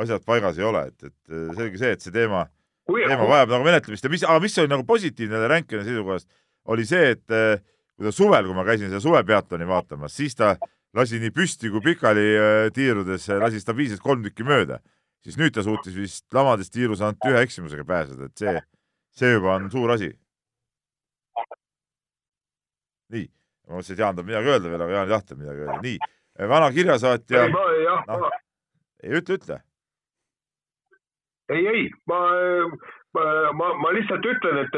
[0.00, 2.44] asjad paigas ei ole, et, et selge see, et see teema,
[2.88, 6.28] teema vajab nagu menetlemist ja mis, aga mis oli nagu positiivne Ränkini seisukohast,
[6.74, 7.60] oli see, et eh,
[7.94, 10.54] kui ta suvel, kui ma käisin seda suvepeatoni vaatamas, siis ta
[10.96, 14.80] lasi nii püsti kui pikali eh, tiirudes, lasi stabiilselt kolm tükki mööda,
[15.24, 18.56] siis nüüd ta suutis vist lamades tiirus ainult ühe eksimusega pääseda, et see,
[19.20, 20.10] see juba on suur asi.
[23.14, 23.28] nii,
[23.68, 26.10] ma mõtlesin, et Jaan tahab midagi öelda veel, aga Jaan ei tahtnud midagi öelda, nii,
[26.50, 27.44] vana kirjasaatja.
[27.52, 28.32] No,
[29.04, 29.60] ei ütle, ütle
[31.48, 32.20] ei, ei, ma,
[33.14, 34.76] ma, ma, ma lihtsalt ütlen, et,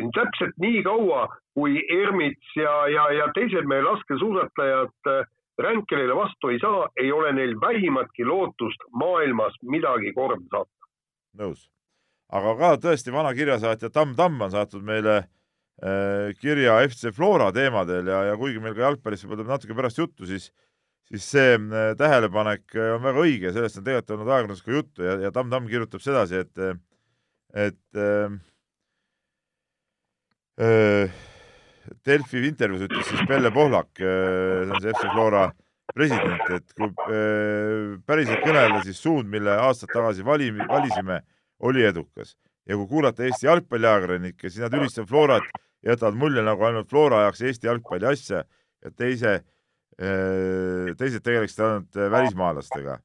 [0.00, 5.24] et täpselt nii kaua, kui Ermits ja, ja, ja teised meie laskesuusatajad äh,
[5.56, 10.90] Ränkelile vastu ei saa, ei ole neil vähimatki lootust maailmas midagi korda saata.
[11.40, 11.70] nõus.
[12.32, 18.12] aga ka tõesti vana kirjasaatja Tamm Tamm on saatnud meile äh, kirja FC Flora teemadel
[18.12, 20.50] ja, ja kuigi meil ka jalgpallist võib-olla tuleb natuke pärast juttu, siis
[21.10, 25.06] siis see äh, tähelepanek äh, on väga õige, sellest on tegelikult olnud ajakirjanduses ka juttu
[25.06, 26.74] ja, ja Tamm Tamm kirjutab sedasi, et, äh,
[27.66, 28.32] et äh,
[32.06, 35.44] Delfi intervjuus ütles siis Pelle Pohlak, see on see FC Flora
[35.94, 41.20] president, et kui äh, päriselt kõnelda, siis suund, mille aastad tagasi vali, valisime,
[41.62, 42.34] oli edukas.
[42.66, 45.46] Ja kui kuulata Eesti jalgpalliajakirjanikke, siis nad ülistavad Florat
[45.84, 49.55] ja jätavad mulje, nagu ainult Flora ajaks Eesti jalgpalli asja ja teise Äh,
[49.98, 52.98] teised tegeleksid ainult äh, välismaalastega.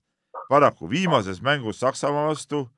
[0.50, 2.70] paraku viimases mängus Saksamaa vastu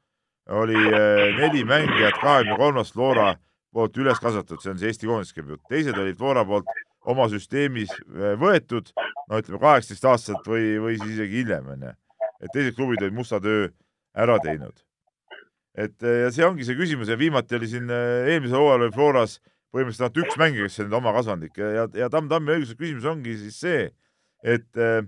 [0.50, 3.36] oli äh, neli mängijat kahekümne kolmast Flora
[3.74, 6.70] poolt üles kasvatatud, see on see Eesti koondis käib jutt, teised olid Flora poolt
[7.10, 7.90] oma süsteemis
[8.40, 8.92] võetud,
[9.30, 11.96] no ütleme kaheksateist aastaselt või, või siis isegi hiljem onju.
[12.44, 13.72] et teised klubid olid musta töö
[14.14, 14.78] ära teinud.
[15.74, 19.40] et ja see ongi see küsimus ja viimati oli siin eelmisel hooajal oli Floras
[19.74, 21.58] põhimõtteliselt ainult üks mängija, kes on oma kasvandik.
[21.58, 23.90] Ja, ja Tamm Tammi õiguslik küsimus ongi siis see,
[24.46, 25.02] et äh,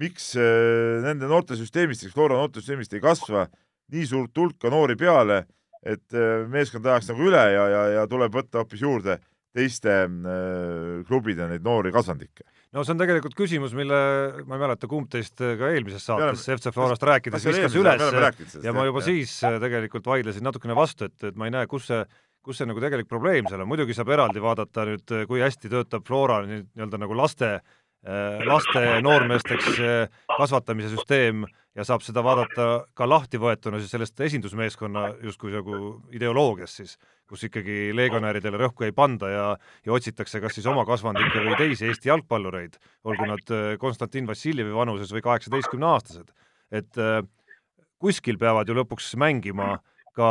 [0.00, 3.46] miks äh, nende noortesüsteemist, Flora noortesüsteemist ei kasva
[3.92, 5.44] nii suurt hulka noori peale,
[5.86, 9.20] et äh, meeskond ajaks nagu üle ja, ja, ja tuleb võtta hoopis juurde
[9.56, 12.44] teiste äh, klubide neid noori kasvandikke.
[12.74, 13.98] No see on tegelikult küsimus, mille
[14.44, 18.58] ma ei mäleta, kumb teist ka eelmises saates FC Florast rääkides viskas üles.
[18.64, 19.08] ja ma juba jah.
[19.12, 22.02] siis äh, tegelikult vaidlesin natukene vastu, et, et ma ei näe, kus see,
[22.46, 26.06] kus see nagu tegelik probleem seal on, muidugi saab eraldi vaadata nüüd, kui hästi töötab
[26.06, 31.44] Flora nii-öelda nagu laste äh, laste noormeesteks äh, kasvatamise süsteem
[31.76, 35.80] ja saab seda vaadata ka lahtivõetuna siis sellest esindusmeeskonna justkui nagu
[36.14, 36.94] ideoloogiast siis
[37.26, 39.46] kus ikkagi legionäridele rõhku ei panda ja,
[39.82, 42.78] ja otsitakse kas siis oma kasvandikke või teisi Eesti jalgpallureid,
[43.10, 46.30] olgu nad äh, Konstantin Vassiljevi vanuses või kaheksateistkümneaastased.
[46.74, 46.98] et
[48.02, 49.76] kuskil peavad ju lõpuks mängima
[50.16, 50.30] ka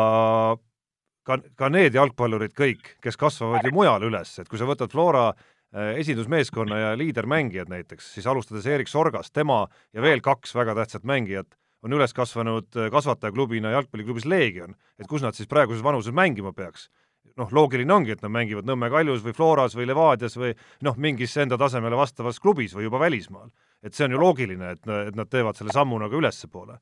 [1.26, 5.28] ka, ka need jalgpallurid kõik, kes kasvavad ju mujal üles, et kui sa võtad Flora
[5.32, 11.08] äh, esindusmeeskonna ja liidermängijad näiteks, siis alustades Erik Sorgast, tema ja veel kaks väga tähtsat
[11.08, 16.54] mängijat on üles kasvanud äh, kasvatajaklubina jalgpalliklubis Leegion, et kus nad siis praeguses vanuses mängima
[16.54, 16.90] peaks.
[17.36, 20.54] noh, loogiline ongi, et nad mängivad Nõmme Kaljus või Floras või Levadias või
[20.88, 23.50] noh, mingis enda tasemele vastavas klubis või juba välismaal.
[23.84, 26.80] et see on ju loogiline, et, et nad teevad selle sammu nagu ülespoole.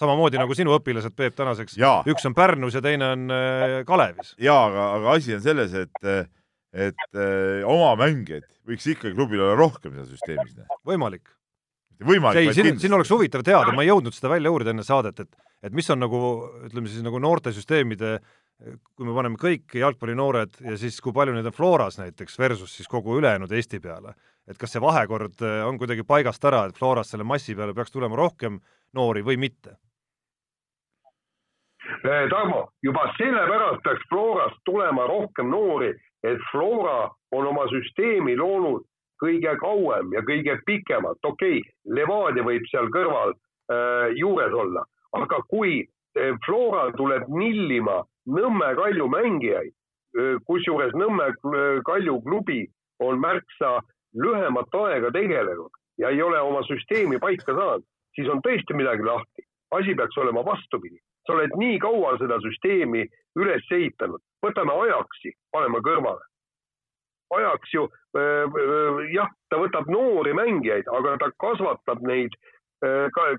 [0.00, 1.76] Samamoodi nagu sinu õpilased, Peep, tänaseks,
[2.10, 4.34] üks on Pärnus ja teine on äh, Kalevis.
[4.40, 6.08] jaa, aga, aga asi on selles, et
[6.72, 10.56] et öö, äh, oma mängijaid võiks ikkagi klubil olla rohkem seal süsteemis.
[10.88, 11.26] võimalik
[12.02, 12.40] võimalik.
[12.40, 15.50] ei, siin, siin oleks huvitav teada, ma ei jõudnud seda välja uurida enne saadet, et
[15.62, 16.18] et mis on nagu
[16.66, 18.16] ütleme siis nagu noortesüsteemide
[18.96, 22.90] kui me paneme kõik jalgpallinoored ja siis kui palju neid on Floras näiteks versus siis
[22.90, 24.14] kogu ülejäänud Eesti peale,
[24.48, 27.94] et kas see vahekord äh, on kuidagi paigast ära, et Floras selle massi peale peaks
[27.94, 28.60] tulema rohkem
[28.94, 29.76] noori või mitte?
[32.06, 35.90] Äh, Tarmo, juba sellepärast peaks Florast tulema rohkem noori,
[36.22, 38.84] et Flora on oma süsteemi loonud
[39.22, 44.84] kõige kauem ja kõige pikemalt, okei okay,, Levadia võib seal kõrval äh, juures olla,
[45.18, 51.32] aga kui äh, Flora tuleb nillima Nõmme Kalju mängijaid äh,, kusjuures Nõmme
[51.86, 52.62] Kalju klubi
[53.02, 53.80] on märksa
[54.14, 57.84] lühemat aega tegelenud ja ei ole oma süsteemi paika saanud,
[58.16, 59.46] siis on tõesti midagi lahti.
[59.72, 60.98] asi peaks olema vastupidi.
[61.26, 63.06] sa oled nii kaua seda süsteemi
[63.38, 66.32] üles ehitanud, võtame ajaksi, paneme kõrvale
[67.36, 67.86] ajaks ju
[69.12, 72.34] jah, ta võtab noori mängijaid, aga ta kasvatab neid,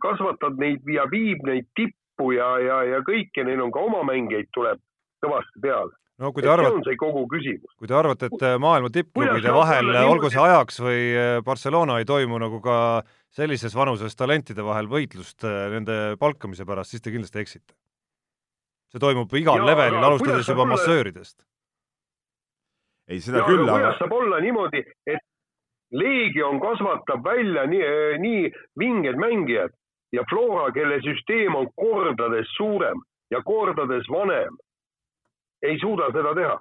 [0.02, 4.50] kasvatab neid ja viib neid tippu ja, ja, ja kõike, neil on ka oma mängijaid
[4.56, 4.82] tuleb
[5.24, 5.94] kõvasti peale.
[6.22, 7.72] No kui te arvate, see on see kogu küsimus.
[7.80, 11.00] kui te arvate, et maailma tippklubide vahel, olgu see Ajax või
[11.46, 12.76] Barcelona, ei toimu nagu ka
[13.34, 17.74] sellises vanuses talentide vahel võitlust nende palkamise pärast, siis te kindlasti eksite.
[18.94, 21.42] see toimub igal ja, levelil, alustades juba massööridest
[23.08, 25.24] ei, seda ja, küll, aga kuidas saab olla niimoodi, et
[25.94, 27.88] Leegion kasvatab välja nii,
[28.24, 28.46] nii
[28.80, 29.74] vinged mängijad
[30.16, 33.02] ja Flora, kelle süsteem on kordades suurem
[33.34, 34.58] ja kordades vanem,
[35.64, 36.60] ei suuda seda teha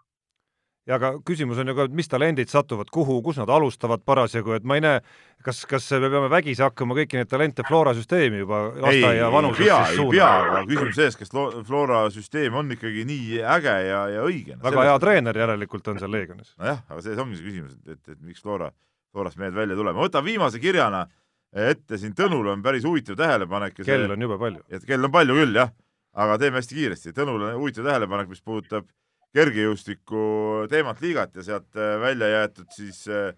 [0.89, 4.57] ja aga küsimus on ju ka, et mis talendid satuvad kuhu, kus nad alustavad parasjagu,
[4.57, 5.01] et ma ei näe,
[5.47, 9.71] kas, kas me peame vägisi hakkama kõiki neid talente Flora süsteemi juba lasteaia vanuses ei
[9.71, 11.35] pea, ei pea, aga küsimus selles, kas
[11.69, 16.15] Flora süsteem on ikkagi nii äge ja, ja õige väga hea treener järelikult on seal
[16.15, 16.55] Leegionis.
[16.59, 18.73] nojah, aga see ongi see küsimus, et, et, et miks Flora,
[19.15, 20.03] Florast mehed välja tulema.
[20.03, 21.07] võtan viimase kirjana
[21.53, 23.79] ette, siin Tõnul on päris huvitav tähelepanek.
[23.85, 24.67] kell on jube palju.
[24.73, 25.71] et kell on palju küll, jah,
[26.13, 27.15] aga teeme hästi kiiresti.
[27.17, 28.89] Tõnul on huvitav tähelepanek, mis puudutab
[29.37, 30.23] kergejõustiku
[30.71, 33.33] teemat liigat ja sealt äh, välja jäetud siis äh,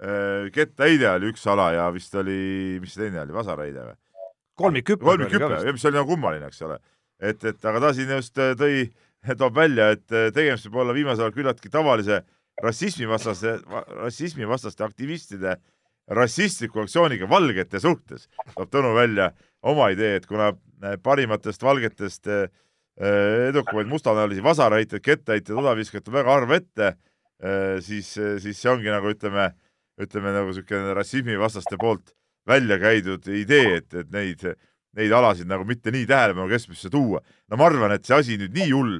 [0.00, 3.98] äh, kettaheide oli üks ala ja vist oli, mis see teine oli, vasarheide või?
[4.56, 5.04] kolmikhüpe.
[5.04, 6.78] kolmikhüpe, mis oli nagu kummaline, eks ole.
[7.20, 8.86] et, et aga ta siin just tõi,
[9.42, 12.22] toob välja, et tegemist võib olla viimasel ajal küllaltki tavalise
[12.64, 13.58] rassismivastase,
[14.00, 15.58] rassismivastaste aktivistide
[16.16, 19.32] rassistliku aktsiooniga valgete suhtes, toob Tõnu välja
[19.66, 20.52] oma idee, et kuna
[21.02, 22.46] parimatest valgetest äh,
[22.96, 26.86] Äh, edukamaid mustanäolisi vasarheitjaid, kettaheitjaid, odaviskajat on väga harva ette,
[27.44, 29.50] äh, siis, siis see ongi nagu ütleme,
[30.00, 32.14] ütleme nagu niisugune rassismivastaste poolt
[32.48, 34.46] välja käidud idee, et, et neid,
[34.96, 37.20] neid alasid nagu mitte nii tähelepanu keskmesse tuua.
[37.52, 38.96] no ma arvan, et see asi nüüd nii hull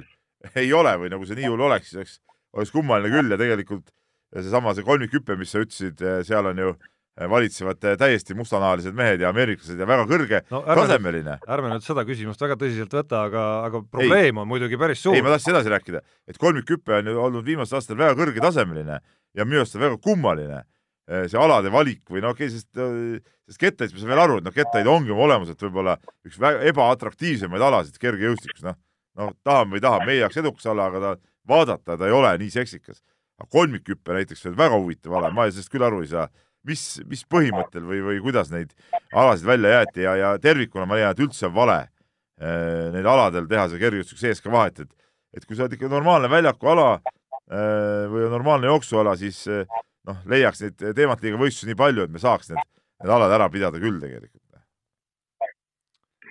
[0.53, 2.19] ei ole või nagu see nii hull oleks, siis oleks,
[2.53, 3.89] oleks kummaline küll ja tegelikult
[4.29, 9.31] seesama, see kolmikhüpe, mis sa ütlesid, seal on ju äh, valitsevad täiesti mustanahalised mehed ja
[9.33, 11.37] ameeriklased ja väga kõrge no, ärme tasemeline.
[11.49, 14.41] ärme nüüd seda küsimust väga tõsiselt võta, aga, aga probleem ei.
[14.43, 15.17] on muidugi päris suur.
[15.17, 18.99] ei, ma tahtsin edasi rääkida, et kolmikhüpe on ju olnud viimastel aastatel väga kõrgetasemeline
[19.37, 22.69] ja minu arust on väga kummaline eh, see alade valik või no okei okay,, sest,
[23.49, 25.97] sest kettaid, ma saan veel aru, et noh, kettaid ongi oma olemuselt võib-olla
[26.27, 28.77] üks väga ebaatraktiivsemaid alasid kergejõustikus, noh
[29.17, 31.13] noh, tahame või ei taha, meie jaoks edukas ala, aga ta,
[31.49, 33.01] vaadata ta ei ole nii seksikas.
[33.53, 36.27] kolmikhüppe näiteks on väga huvitav ala, ma sellest küll aru ei saa,
[36.67, 38.73] mis, mis põhimõttel või, või kuidas neid
[39.15, 43.49] alasid välja jäeti ja, ja tervikuna ma leian, et üldse on vale äh, neil aladel
[43.49, 44.93] teha see kergejõustik sees ka vahet, et
[45.37, 49.67] et kui sa oled ikka normaalne väljakuala äh, või normaalne jooksuala, siis äh,
[50.07, 52.63] noh, leiaks neid teemantliiga võistlusi nii palju, et me saaks need,
[53.03, 54.43] need alad ära pidada küll tegelikult.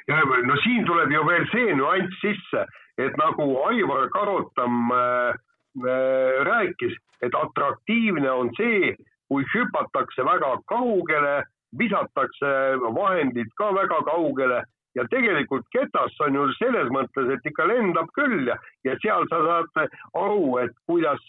[0.06, 2.64] ja no siin tuleb ju veel see nüanss sisse,
[3.02, 5.34] et nagu Aivar Karotam äh,
[5.82, 6.94] äh, rääkis,
[7.26, 8.94] et atraktiivne on see,
[9.28, 11.42] kui hüpatakse väga kaugele,
[11.78, 12.52] visatakse
[12.96, 14.62] vahendid ka väga kaugele
[14.96, 18.56] ja tegelikult ketas on ju selles mõttes, et ikka lendab küll ja,
[18.86, 19.82] ja seal sa saad
[20.16, 21.22] aru, et kuidas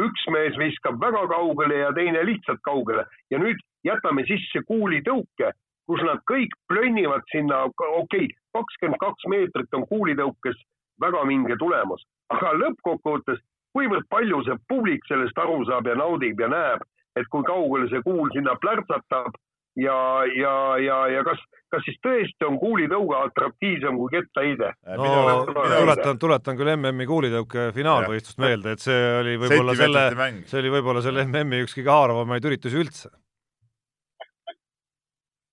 [0.00, 3.04] üks mees viskab väga kaugele ja teine lihtsalt kaugele.
[3.30, 5.50] Ja nüüd jätame sisse kuulitõuke,
[5.90, 10.60] kus nad kõik plönnivad sinna, okei okay,, kakskümmend kaks meetrit on kuulitõukes
[11.02, 13.42] väga vinge tulemus, aga lõppkokkuvõttes,
[13.74, 16.84] kuivõrd palju see publik sellest aru saab ja naudib ja näeb,
[17.16, 19.34] et kui kaugele see kuul sinna plärtsatab
[19.76, 19.96] ja,
[20.36, 21.40] ja, ja, ja kas,
[21.72, 24.72] kas siis tõesti on kuulitõuge atraktiivsem kui kettaheide?
[24.98, 30.06] no tuletan, tuletan küll MM-i kuulitõuke finaalvõistlust meelde, et see oli võib-olla selle,
[30.50, 33.12] see oli võib-olla selle MM-i üks kõige haaravamaid üritusi üldse.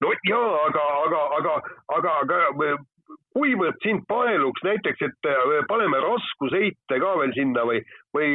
[0.04, 1.58] no jaa, aga, aga, aga,
[1.98, 2.74] aga, aga
[3.36, 7.82] kuivõrd sind paeluks näiteks, et äh, paneme raskusheite ka veel sinna või,
[8.16, 8.30] või,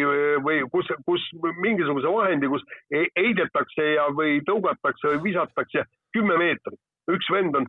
[0.46, 1.24] või kus, kus
[1.62, 6.80] mingisuguse vahendi, kus heidetakse ja, või tõugatakse või visatakse kümme meetrit.
[7.10, 7.66] üks vend on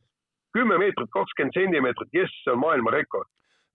[0.56, 3.28] kümme meetrit, kakskümmend sentimeetrit, jess, see on maailmarekord.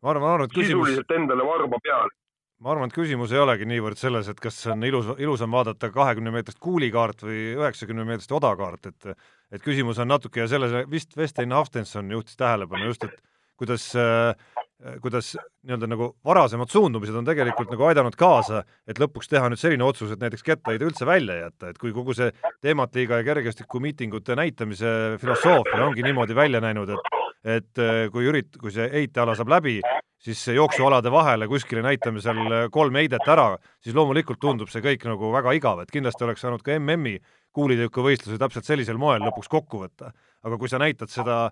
[0.03, 2.15] ma arvan, arvan, et küsimus sisuliselt endale varba peale
[2.61, 6.33] ma arvan, et küsimus ei olegi niivõrd selles, et kas on ilus, ilusam vaadata kahekümne
[6.35, 9.15] meetrist kuulikaart või üheksakümne meetrist odakaart, et
[9.53, 13.17] et küsimus on natuke ja selles vist Vestein Haftenson juhtis tähelepanu just, et
[13.61, 14.35] kuidas äh,
[15.03, 19.85] kuidas nii-öelda nagu varasemad suundumised on tegelikult nagu aidanud kaasa, et lõpuks teha nüüd selline
[19.85, 22.31] otsus, et näiteks kettaheide üldse välja jätta, et kui kogu see
[22.65, 28.57] teemantliiga ja kergejõustiku miitingute näitamise filosoofia ongi niimoodi välja näinud, et et äh, kui ürit-,
[28.61, 29.79] kui see heiteala saab läbi,
[30.21, 35.33] siis jooksualade vahele kuskile näitame seal kolm heidet ära, siis loomulikult tundub see kõik nagu
[35.33, 37.17] väga igav, et kindlasti oleks saanud ka MM-i
[37.57, 40.13] kuulitõukevõistluse täpselt sellisel moel lõpuks kokku võtta.
[40.43, 41.51] aga kui sa näitad seda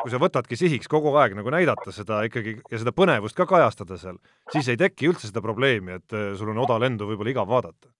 [0.00, 3.98] kui sa võtadki sihiks kogu aeg nagu näidata seda ikkagi ja seda põnevust ka kajastada
[4.00, 4.18] seal,
[4.52, 7.92] siis ei teki üldse seda probleemi, et äh, sul on odalendu võib-olla igav vaadata.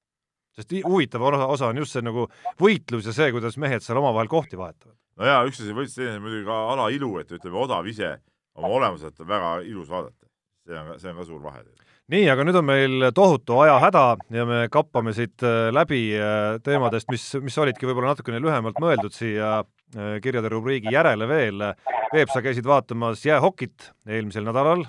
[0.53, 2.27] sest huvitav osa on just see nagu
[2.61, 4.97] võitlus ja see, kuidas mehed seal omavahel kohti vahetavad.
[5.17, 8.19] no jaa, üks asi võitlus, teine muidugi ka ala ilu, et ütleme, odav ise
[8.55, 10.27] oma olemuselt on väga ilus vaadata.
[10.67, 11.65] see on, see on ka suur vahe
[12.13, 17.09] nii, aga nüüd on meil tohutu ajahäda ja me kappame siit äh, läbi äh, teemadest,
[17.13, 21.67] mis, mis olidki võib-olla natukene lühemalt mõeldud siia äh, kirjade rubriigi järele veel.
[22.13, 24.85] Peep, sa käisid vaatamas jäähokit eelmisel nädalal.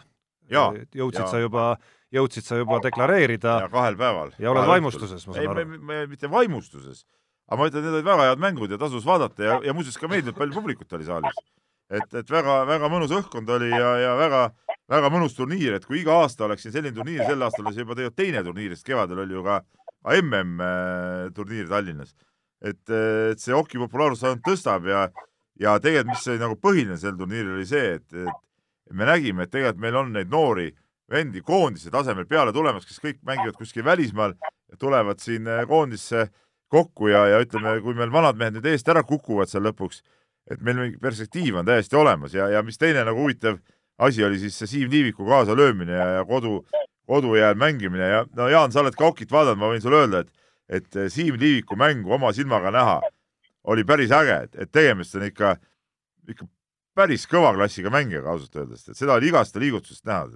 [0.52, 1.30] jõudsid ja.
[1.32, 1.68] sa juba,
[2.12, 3.60] jõudsid sa juba deklareerida.
[3.64, 4.34] ja kahel päeval.
[4.40, 5.68] ja oled vaimustuses, ma saan aru.
[5.96, 7.06] ei, mitte vaimustuses,
[7.48, 10.12] aga ma ütlen, need olid väga head mängud ja tasus vaadata ja, ja muuseas ka
[10.12, 11.40] meeldiv, palju publikut oli saalis.
[11.90, 14.46] Et, et väga-väga mõnus õhkkond oli ja, ja väga
[14.92, 17.86] väga mõnus turniir, et kui iga aasta oleks siin selline turniir, sel aastal oli see
[17.86, 19.60] juba tegelikult teine turniir, sest kevadel oli ju ka
[20.20, 22.16] MM äh, Tallinnas.
[22.64, 25.08] et, et see hoki populaarsust ainult tõstab ja,
[25.60, 29.52] ja tegelikult, mis oli nagu põhiline sel turniiril, oli see, et, et me nägime, et
[29.52, 30.70] tegelikult meil on neid noori
[31.12, 34.36] vendi koondise tasemel peale tulemas, kes kõik mängivad kuskil välismaal,
[34.80, 36.28] tulevad siin äh, koondisse
[36.74, 40.02] kokku ja, ja ütleme, kui meil vanad mehed nüüd eest ära kukuvad seal lõpuks,
[40.52, 43.60] et meil mingi perspektiiv on täiesti olemas ja, ja mis teine nagu huvitav
[44.04, 46.66] asi oli siis see Siim Liiviku kaasalöömine ja, ja kodu,
[47.08, 50.34] kodujääl mängimine ja no Jaan, sa oled ka okit vaadanud, ma võin sulle öelda, et,
[50.70, 53.00] et Siim Liiviku mängu oma silmaga näha
[53.64, 55.56] oli päris äge, et, et tegemist on ikka,
[56.30, 56.50] ikka
[56.96, 60.28] päris kõva klassiga mängijaga ausalt öeldes, et seda oli igast liigutusest näha.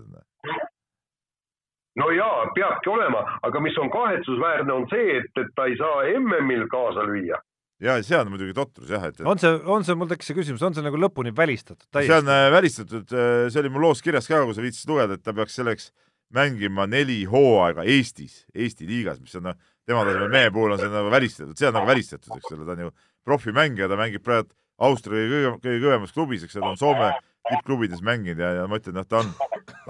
[1.99, 6.07] no jaa, peabki olema, aga mis on kahetsusväärne, on see, et, et ta ei saa
[6.15, 7.41] MM-il kaasa lüüa
[7.83, 10.63] ja see on muidugi totrus jah, et, on see, on see, mul tekkis see küsimus,
[10.65, 11.87] on see nagu lõpuni välistatud?
[11.93, 15.17] see on äh, välistatud, äh, see oli mul loos kirjas ka, kui sa viitsisid lugeda,
[15.17, 15.91] et ta peaks selleks
[16.33, 20.91] mängima neli hooaega Eestis, Eesti liigas, mis on noh, tema tasemel mehe puhul on see
[20.91, 22.93] nagu välistatud, see on nagu välistatud, eks ole, ta on ju
[23.27, 24.51] profimängija, ta mängib praegu
[24.87, 27.13] Austria kõige, kõige kõvemas klubis, eks ole, on Soome
[27.47, 29.31] tippklubides mänginud ja, ja ma ütlen, noh, ta on,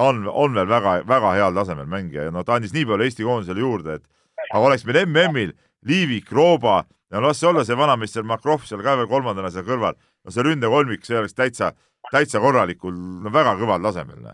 [0.04, 3.26] on, on veel väga, väga heal tasemel mängija ja noh, ta andis nii palju Eesti
[3.28, 5.56] koondisele juurde, et aga oleks meil MM-il
[5.88, 6.82] Liivik, Rooba
[7.12, 10.44] ja las see olla see vanameister Makrov seal ka veel kolmandana seal kõrval, no see
[10.48, 11.72] ründekolmik, see oleks täitsa,
[12.12, 14.28] täitsa korralikul, no väga kõval tasemel.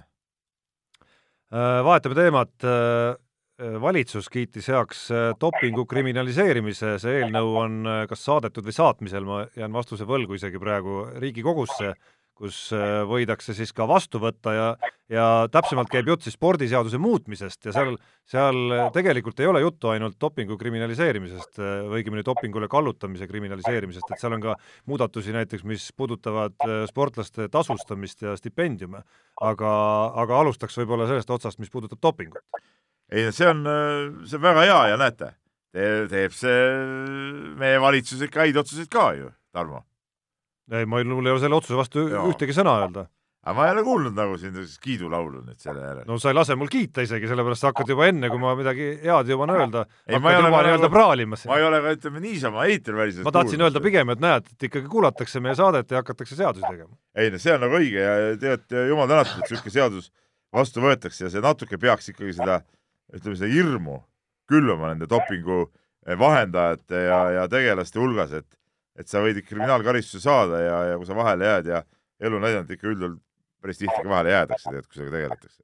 [1.53, 2.55] Äh, vahetame teemat.
[2.65, 3.19] Äh,
[3.79, 7.75] valitsus kiitis heaks äh, dopingu kriminaliseerimise, see eelnõu on
[8.09, 11.93] kas saadetud või saatmisel, ma jään vastuse võlgu isegi praegu Riigikogusse.
[12.37, 14.67] Kus äh, võidakse siis ka vastu võtta ja
[15.11, 20.15] ja täpsemalt käib jutt siis spordiseaduse muutmisest ja seal, seal tegelikult ei ole juttu ainult
[20.21, 24.55] dopingu kriminaliseerimisest äh, või õigemini dopingule kallutamise kriminaliseerimisest, et seal on ka
[24.89, 29.03] muudatusi näiteks, mis puudutavad äh, sportlaste tasustamist ja stipendiume.
[29.41, 29.69] aga,
[30.23, 32.43] aga alustaks võib-olla sellest otsast, mis puudutab dopingut.
[33.11, 33.63] ei, see on,
[34.25, 35.33] see on väga hea ja näete,
[36.09, 36.59] teeb see
[37.59, 39.83] meie valitsus ikka häid otsuseid ka ju, Tarmo
[40.71, 42.23] ei, ma, mul ei ole selle otsuse vastu ja.
[42.29, 43.05] ühtegi sõna öelda.
[43.43, 46.05] aga ma ei ole kuulnud nagu siin kiidulaulu nüüd selle järel.
[46.07, 48.89] no sa ei lase mul kiita isegi, sellepärast sa hakkad juba enne, kui ma midagi
[49.03, 49.83] head jõuan öelda,
[50.13, 51.45] hakkad juba nii-öelda praalimas.
[51.49, 54.91] ma ei ole ka, ütleme niisama eeterväliselt ma tahtsin öelda pigem, et näed, et ikkagi
[54.91, 56.95] kuulatakse meie saadet ja hakatakse seadusi tegema.
[57.19, 60.11] ei no see on nagu õige ja tegelikult jumal tänatud, et niisugune seadus
[60.53, 62.61] vastu võetakse ja see natuke peaks ikkagi seda,
[63.11, 63.99] ütleme seda hirmu
[64.49, 65.65] külvama nende dopingu
[66.19, 68.47] vahendajate ja, ja tegelaste hulgas, et
[68.99, 71.83] et sa võid kriminaalkaristuse saada ja, ja kui sa vahele jääd ja
[72.21, 73.15] elu on näidanud ikka üldjuhul
[73.63, 75.63] päris tihti ka vahele jäädakse, tead, kui sellega tegeletakse.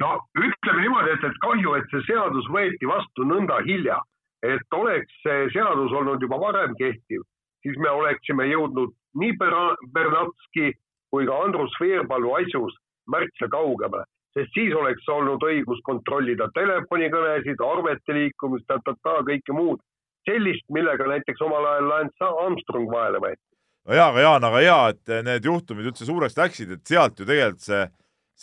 [0.00, 3.98] no ütleme niimoodi, et, et kahju, et see seadus võeti vastu nõnda hilja,
[4.46, 7.26] et oleks see seadus olnud juba varem kehtiv,
[7.64, 10.72] siis me oleksime jõudnud nii Bernatski
[11.10, 12.76] kui ka Andrus Veerpalu asjus
[13.10, 14.06] märksa kaugemale,
[14.36, 18.70] sest siis oleks olnud õigus kontrollida telefonikõnesid, arvete liikumist,
[19.04, 19.82] kõike muud
[20.28, 23.42] sellist, millega näiteks omal ajal Lance Armstrong vahele võeti.
[23.88, 27.28] no jaa, aga Jaan, aga hea, et need juhtumid üldse suureks läksid, et sealt ju
[27.28, 27.86] tegelikult see,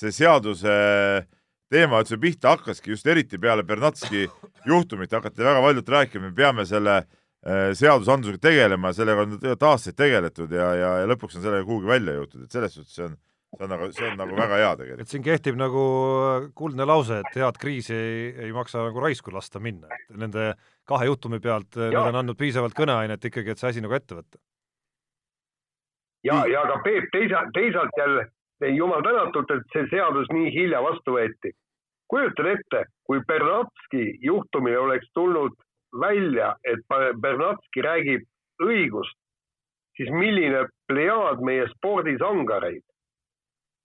[0.01, 0.73] see seaduse
[1.73, 4.25] teema üldse pihta hakkaski, just eriti peale Bernatski
[4.71, 9.97] juhtumit hakati väga paljult rääkima, me peame selle äh, seadusandlusega tegelema ja sellega on aastaid
[9.99, 13.17] tegeletud ja, ja, ja lõpuks on sellega kuhugi välja jõutud, et selles suhtes see on
[13.57, 15.01] see on nagu, see on nagu väga hea tegelikult.
[15.01, 15.83] et siin kehtib nagu
[16.57, 20.51] kuldne lause, et head kriisi ei, ei maksa nagu raisku lasta minna, et nende
[20.87, 21.89] kahe juhtumi pealt ja.
[21.89, 24.41] need on andnud piisavalt kõneainet ikkagi, et see asi nagu ette võtta.
[26.27, 28.27] ja, ja ka Peep, teisalt, teisalt jälle
[28.77, 31.53] jumal tänatud, et see seadus nii hilja vastu võeti.
[32.07, 35.55] kujutan ette, kui Bernatski juhtumil oleks tulnud
[35.99, 36.79] välja, et
[37.21, 38.27] Bernatski räägib
[38.63, 39.17] õigust,
[39.97, 42.86] siis milline plejaad meie spordisangareid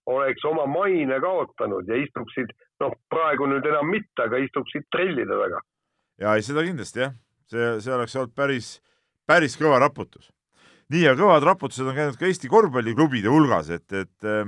[0.09, 2.51] oleks oma maine kaotanud ja istuksid,
[2.83, 5.61] noh, praegu nüüd enam mitte, aga istuksid trellide taga.
[6.21, 7.15] ja ei, seda kindlasti jah,
[7.51, 8.75] see, see oleks olnud päris,
[9.29, 10.31] päris kõva raputus.
[10.91, 14.43] nii, ja kõvad raputused on käinud ka Eesti korvpalliklubide hulgas, et, et äh,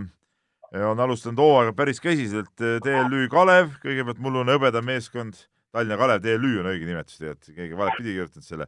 [0.85, 5.45] on alustanud hooaega päris käsiselt TLÜ Kalev, kõigepealt mullune hõbedameeskond,
[5.75, 8.67] Tallinna Kalev, TLÜ on õige nimetus, tead, keegi valet pidi kirjutanud selle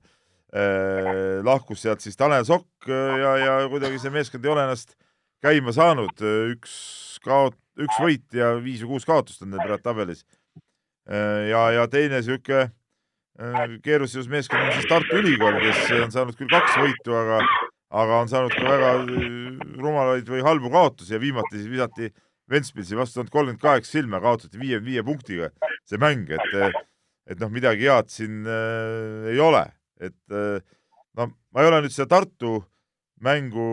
[0.56, 5.07] äh,, lahkus sealt siis Tanel Sokk ja, ja kuidagi see meeskond ei ole ennast äh,
[5.44, 6.18] käima saanud,
[6.54, 6.74] üks
[7.26, 10.26] kaot-, üks võit ja viis või kuus kaotust on neil praegu tabelis.
[11.08, 12.68] ja, ja teine niisugune
[13.40, 17.40] äh, keerulises meeskond on siis Tartu Ülikool, kes on saanud küll kaks võitu, aga,
[18.02, 19.28] aga on saanud ka väga äh,
[19.78, 22.12] rumalaid või halbu kaotusi ja viimati siis visati
[22.48, 25.50] Ventspilsi vastu ainult kolmkümmend kaheksa silma, kaotati viie, viie punktiga
[25.88, 26.78] see mäng, et,
[27.28, 29.66] et noh, midagi head siin äh, ei ole,
[30.00, 30.64] et äh,
[31.20, 32.68] no ma ei ole nüüd seda Tartu äh,
[33.24, 33.66] mängu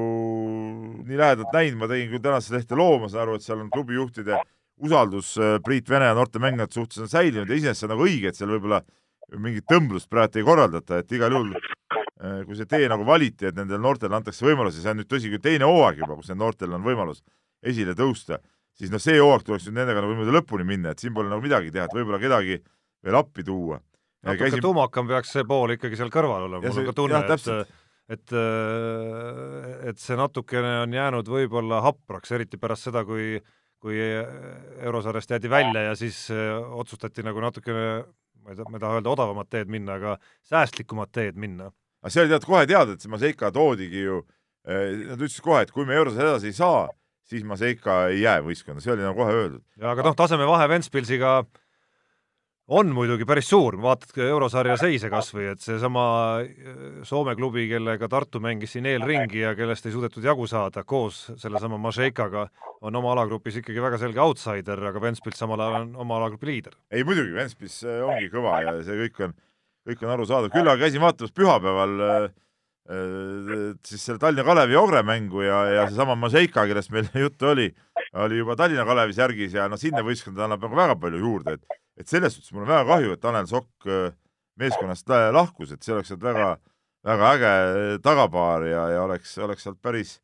[1.05, 3.71] nii lähedalt näinud, ma tegin küll tänasesse lehte loo, ma saan aru, et seal on
[3.73, 4.39] klubijuhtide
[4.85, 8.07] usaldus äh, Priit Vene ja noorte mängijate suhtes on säilinud ja iseenesest see on nagu
[8.09, 8.81] õige, et seal võib-olla
[9.41, 13.57] mingit tõmblust praegu ei korraldata, et igal juhul äh, kui see tee nagu valiti, et
[13.59, 16.85] nendele noortele antakse võimalusi, see on nüüd tõsi küll teine hooaeg juba, kus noortel on
[16.87, 17.23] võimalus
[17.65, 18.41] esile tõusta,
[18.77, 21.45] siis noh, see hooaeg tuleks nüüd nendega nagu niimoodi lõpuni minna, et siin pole nagu
[21.45, 22.61] midagi teha, et võib-olla kedagi
[23.05, 23.79] veel appi tuua.
[24.25, 24.65] natuke käisin...
[24.65, 27.75] tuumakam peaks see pool ikkagi seal kõrval olema, mul on ka tunne, et
[28.09, 33.39] et, äh, et see natukene on jäänud võib-olla hapraks, eriti pärast seda, kui
[33.85, 34.01] kui
[34.81, 38.05] eurosarjast jäädi välja ja siis äh, otsustati nagu natukene,
[38.41, 40.15] ma ei tea, ma ei taha öelda odavamat teed minna, aga
[40.49, 41.69] säästlikumat teed minna.
[42.01, 44.23] aga see oli tead kohe teada, et see Maseika toodigi ju,
[44.65, 46.87] äh, nad ütlesid kohe, et kui me eurosarjas edasi ei saa,
[47.29, 49.65] siis Maseika ei jää võistkonda, see oli nagu kohe öeldud.
[49.93, 51.64] aga noh, tasemevahe Ventspilsiga äh,
[52.69, 56.05] on muidugi päris suur, vaatad eurosarja seise kas või, et seesama
[56.41, 61.27] äh, Soome klubi, kellega Tartu mängis siin eelringi ja kellest ei suudetud jagu saada, koos
[61.41, 62.47] sellesama Mažeikaga,
[62.85, 66.79] on oma alagrupis ikkagi väga selge outsider, aga Ventspils samal ajal on oma alagrupi liider.
[66.91, 69.37] ei muidugi, Ventspils äh, ongi kõva ja see kõik on,
[69.91, 72.31] kõik on arusaadav, küll aga käisin vaatamas pühapäeval äh,
[72.85, 77.70] siis selle Tallinna Kalevi Ogre mängu ja, ja seesama Mažeika, kellest meil juttu oli,
[78.20, 81.80] oli juba Tallinna Kalevis järgis ja noh, sinna võistkonda annab nagu väga palju juurde, et
[82.01, 84.14] et selles suhtes mul on väga kahju, et Tanel Sokk äh,
[84.61, 86.49] meeskonnast lahkus, et see oleks olnud väga,
[87.07, 90.16] väga äge äh, tagapaar ja, ja oleks, oleks sealt päris,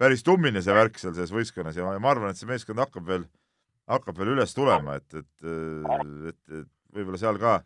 [0.00, 3.26] päris tummine see värk seal selles võistkonnas ja ma arvan, et see meeskond hakkab veel,
[3.90, 7.60] hakkab veel üles tulema, et, et, äh, et, et võib-olla seal ka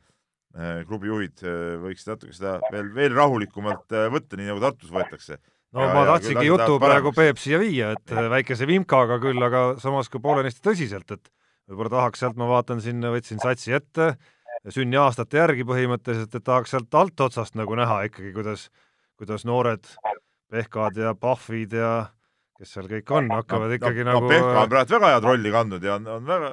[0.88, 1.42] klubi juhid
[1.84, 5.36] võiksid natuke seda veel, veel rahulikumalt võtta, nii nagu Tartus võetakse.
[5.76, 10.11] no ja, ma tahtsingi jutu praegu Peep siia viia, et väikese vimkaga küll, aga samas
[10.11, 11.30] ka poolenisti tõsiselt, et
[11.70, 14.14] võib-olla tahaks sealt, ma vaatan siin, võtsin satsi ette,
[14.74, 18.68] sünniaastate järgi põhimõtteliselt, et tahaks sealt altotsast nagu näha ikkagi, kuidas,
[19.20, 19.86] kuidas noored
[20.51, 21.92] Pehkad ja Pahvid ja
[22.61, 25.28] kes seal kõik on, hakkavad no, ikkagi no, nagu no, Pehka on praegu väga head
[25.28, 26.50] rolli kandnud ja on, on väga,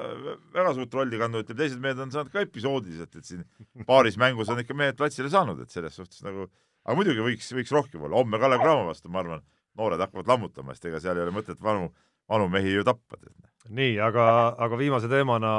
[0.54, 3.44] väga suurt rolli kandnud, ütleme teised mehed on saanud ka episoodiliselt, et siin
[3.88, 6.48] paaris mängus on ikka mehed platsile saanud, et selles suhtes nagu
[6.88, 9.42] aga muidugi võiks, võiks rohkem olla, homme Kalev Cramo vastu, ma arvan,
[9.78, 11.90] noored hakkavad lammutama, sest ega seal ei ole mõtet vanu,
[12.30, 13.20] vanu mehi ju tappa.
[13.68, 14.24] nii, aga,
[14.56, 15.52] aga viimase teemana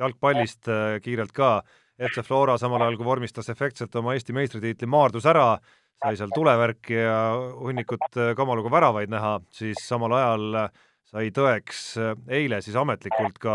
[0.00, 1.62] jalgpallist äh, kiirelt ka,
[1.94, 5.54] FC Flora samal ajal, kui vormistas efektselt oma Eesti meistritiitli, maardus ära,
[6.02, 7.20] sai seal tulevärki ja
[7.60, 10.82] hunnikut äh, kamaluga väravaid näha, siis samal ajal äh,
[11.14, 11.84] sai tõeks
[12.32, 13.54] eile siis ametlikult ka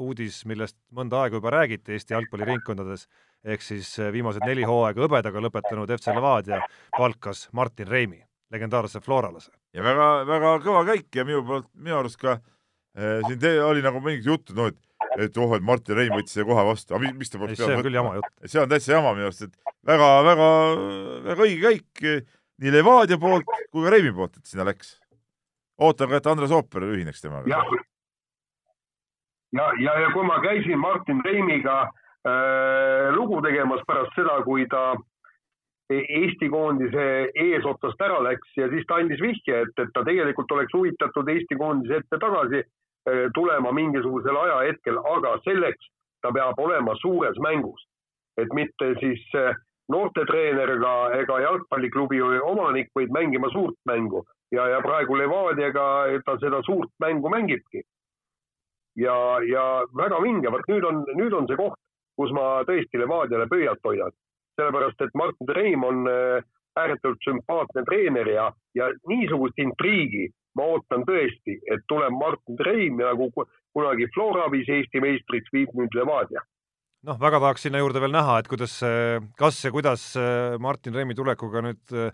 [0.00, 3.06] uudis, millest mõnda aega juba räägiti Eesti jalgpalliringkondades
[3.46, 6.58] ehk siis viimased neli hooaega hõbedaga lõpetanud FC Levadia
[6.96, 8.18] palkas Martin Reimi,
[8.52, 9.52] legendaarse floralase.
[9.76, 13.84] ja väga, väga kõva käik ja minu poolt, minu arust ka äh, siin te, oli
[13.84, 14.80] nagu mingit juttu, noh, et
[15.16, 17.64] et oh, et Martin Reim võttis selle kohe vastu, aga mis ta pidanud võtma?
[17.64, 18.32] see on küll jama jutt.
[18.44, 20.48] see on täitsa jama minu arust, et väga, väga,
[21.26, 22.04] väga õige käik
[22.62, 24.96] nii Levadia poolt kui ka Reimi poolt, et sinna läks.
[25.80, 27.48] ootan ka, et Andres Ooper ühineks temaga.
[27.48, 27.62] ja,
[29.56, 34.94] ja, ja, ja kui ma käisin Martin Reimiga äh, lugu tegemas pärast seda, kui ta
[35.86, 37.02] Eesti koondise
[37.38, 41.58] eesotsast ära läks ja siis ta andis vihje, et, et ta tegelikult oleks huvitatud Eesti
[41.60, 42.64] koondise ette tagasi
[43.34, 45.90] tulema mingisugusel ajahetkel, aga selleks
[46.22, 47.82] ta peab olema suures mängus.
[48.36, 49.54] et mitte siis äh,
[49.88, 55.86] noortetreener ega, ega jalgpalliklubi omanik, vaid mängima suurt mängu ja, ja praegu Levadiaga
[56.24, 57.82] ta seda suurt mängu mängibki.
[58.96, 59.16] ja,
[59.48, 59.64] ja
[59.96, 61.78] väga vinge, vot nüüd on, nüüd on see koht,
[62.16, 64.12] kus ma tõesti Levadiale pöialt hoian.
[64.56, 66.42] sellepärast, et Martin Reim on äh,
[66.76, 73.14] ääretult sümpaatne treener ja, ja niisugust intriigi ma ootan tõesti, et tuleb Martin Reim ja
[73.14, 73.30] nagu
[73.76, 76.44] kunagi Flora viis Eesti meistriks, viib nüüd Levadia
[77.06, 78.80] noh, väga tahaks sinna juurde veel näha, et kuidas,
[79.38, 82.10] kas ja kuidas äh, Martin Reimi tulekuga nüüd äh,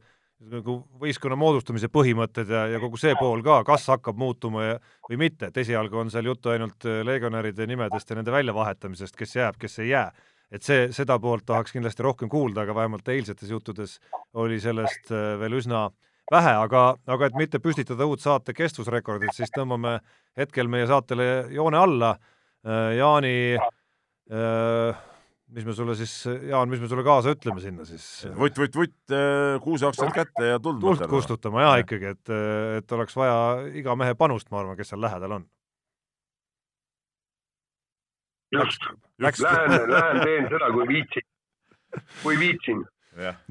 [0.51, 4.77] nagu võistkonna moodustamise põhimõtted ja, ja kogu see pool ka, kas hakkab muutuma ja,
[5.09, 9.37] või mitte, et esialgu on seal juttu ainult äh, legionäride nimedest ja nende väljavahetamisest, kes
[9.39, 10.11] jääb, kes ei jää.
[10.53, 13.99] et see, seda poolt tahaks kindlasti rohkem kuulda, aga vähemalt eilsetes juttudes
[14.35, 15.87] oli sellest äh, veel üsna
[16.33, 16.83] vähe, aga,
[17.15, 19.99] aga et mitte püstitada uut saate kestvusrekordit, siis tõmbame
[20.39, 22.13] hetkel meie saatele joone alla.
[22.63, 25.01] Äh, Jaani äh,
[25.53, 26.13] mis me sulle siis,
[26.49, 28.07] Jaan, mis me sulle kaasa ütleme sinna siis?
[28.39, 31.83] vutt, vutt, vutt, äh, kuuseoksed kätte ja tuld tuld kustutama jaa ja.
[31.85, 32.33] ikkagi, et,
[32.79, 33.37] et oleks vaja
[33.83, 35.45] iga mehe panust, ma arvan, kes seal lähedal on.
[38.53, 38.89] just,
[39.21, 41.29] lähen, lähen teen seda, kui viitsin,
[42.23, 42.83] kui viitsin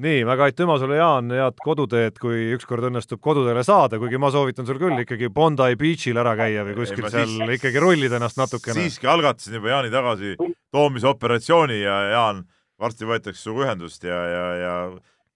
[0.02, 4.66] nii, väga aitüma sulle, Jaan, head koduteed, kui ükskord õnnestub kodudele saada, kuigi ma soovitan
[4.66, 8.40] sul küll ikkagi Bondi Beachil ära käia või kuskil ei, seal siis, ikkagi rullida ennast
[8.40, 8.74] natukene.
[8.80, 10.34] siiski algatasin juba Jaani tagasi
[10.74, 12.44] toomise operatsiooni ja Jaan,
[12.82, 14.72] varsti võetakse sinuga ühendust ja, ja, ja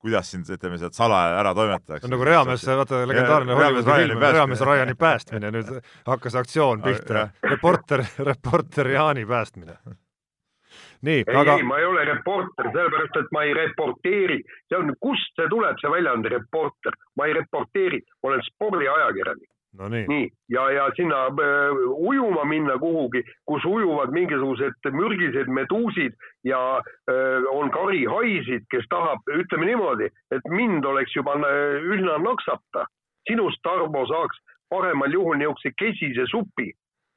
[0.06, 2.10] kuidas sind, ütleme, sealt salaja ära toimetatakse.
[2.10, 5.70] nagu Reamees, vaata legendaarne Hollywoodi film, Reamees Ryan'i päästmine, nüüd
[6.06, 7.28] hakkas aktsioon pihta.
[7.46, 9.78] reporter, reporter Jaani päästmine
[11.06, 14.38] nii, ei aga..., ei, ma ei ole reporter, sellepärast et ma ei reporteeri,
[14.68, 19.50] see on, kust see tuleb, see väljend reporter, ma ei reporteeri, ma olen spordiajakirjanik.
[19.76, 26.16] No nii, nii, ja, ja sinna äh, ujuma minna kuhugi, kus ujuvad mingisugused mürgised meduusid
[26.48, 32.86] ja äh, on karihaisid, kes tahab, ütleme niimoodi, et mind oleks juba äh, üsna naksata.
[33.28, 34.38] sinust, Tarmo, saaks
[34.70, 36.70] paremal juhul niisuguse kesise supi,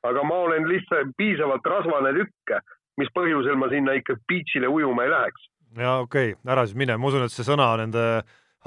[0.04, 2.60] aga ma olen lihtsalt piisavalt rasvane tükk
[3.00, 5.50] mis põhjusel ma sinna ikka beach'ile ujuma ei läheks.
[5.80, 8.06] ja okei okay,, ära siis mine, ma usun, et see sõna nende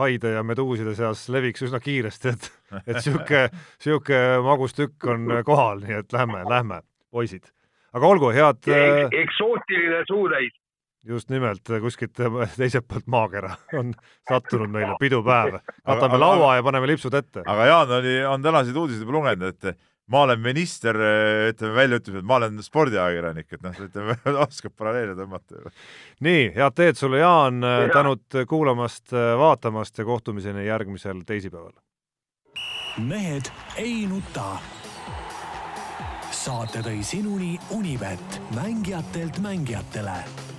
[0.00, 2.48] haide ja meduuside seas leviks üsna kiiresti, et,
[2.86, 3.44] et sihuke,
[3.82, 6.80] sihuke magus tükk on kohal, nii et lähme, lähme,
[7.12, 7.50] poisid.
[7.92, 8.64] aga olgu, head.
[8.72, 10.56] Äh, eksootiline suutäis.
[11.04, 12.14] just nimelt, kuskilt
[12.56, 13.92] teiselt poolt maakera on
[14.30, 15.58] sattunud meile pidupäev.
[15.84, 17.42] katame laua ja paneme lipsud ette.
[17.46, 19.78] aga Jaan oli, on tänaseid uudiseid juba lugenud, et
[20.10, 20.96] ma olen minister,
[21.52, 24.16] ütleme välja ütleb, et ma olen spordiajakirjanik, et noh, ütleme,
[24.46, 25.72] oskab paralleele tõmmata.
[26.24, 31.74] nii, head teed sulle, Jaan ja., tänud kuulamast, vaatamast ja kohtumiseni järgmisel teisipäeval.
[32.98, 34.58] mehed ei nuta.
[36.30, 40.51] saate tõi sinuni Unibet, mängijatelt mängijatele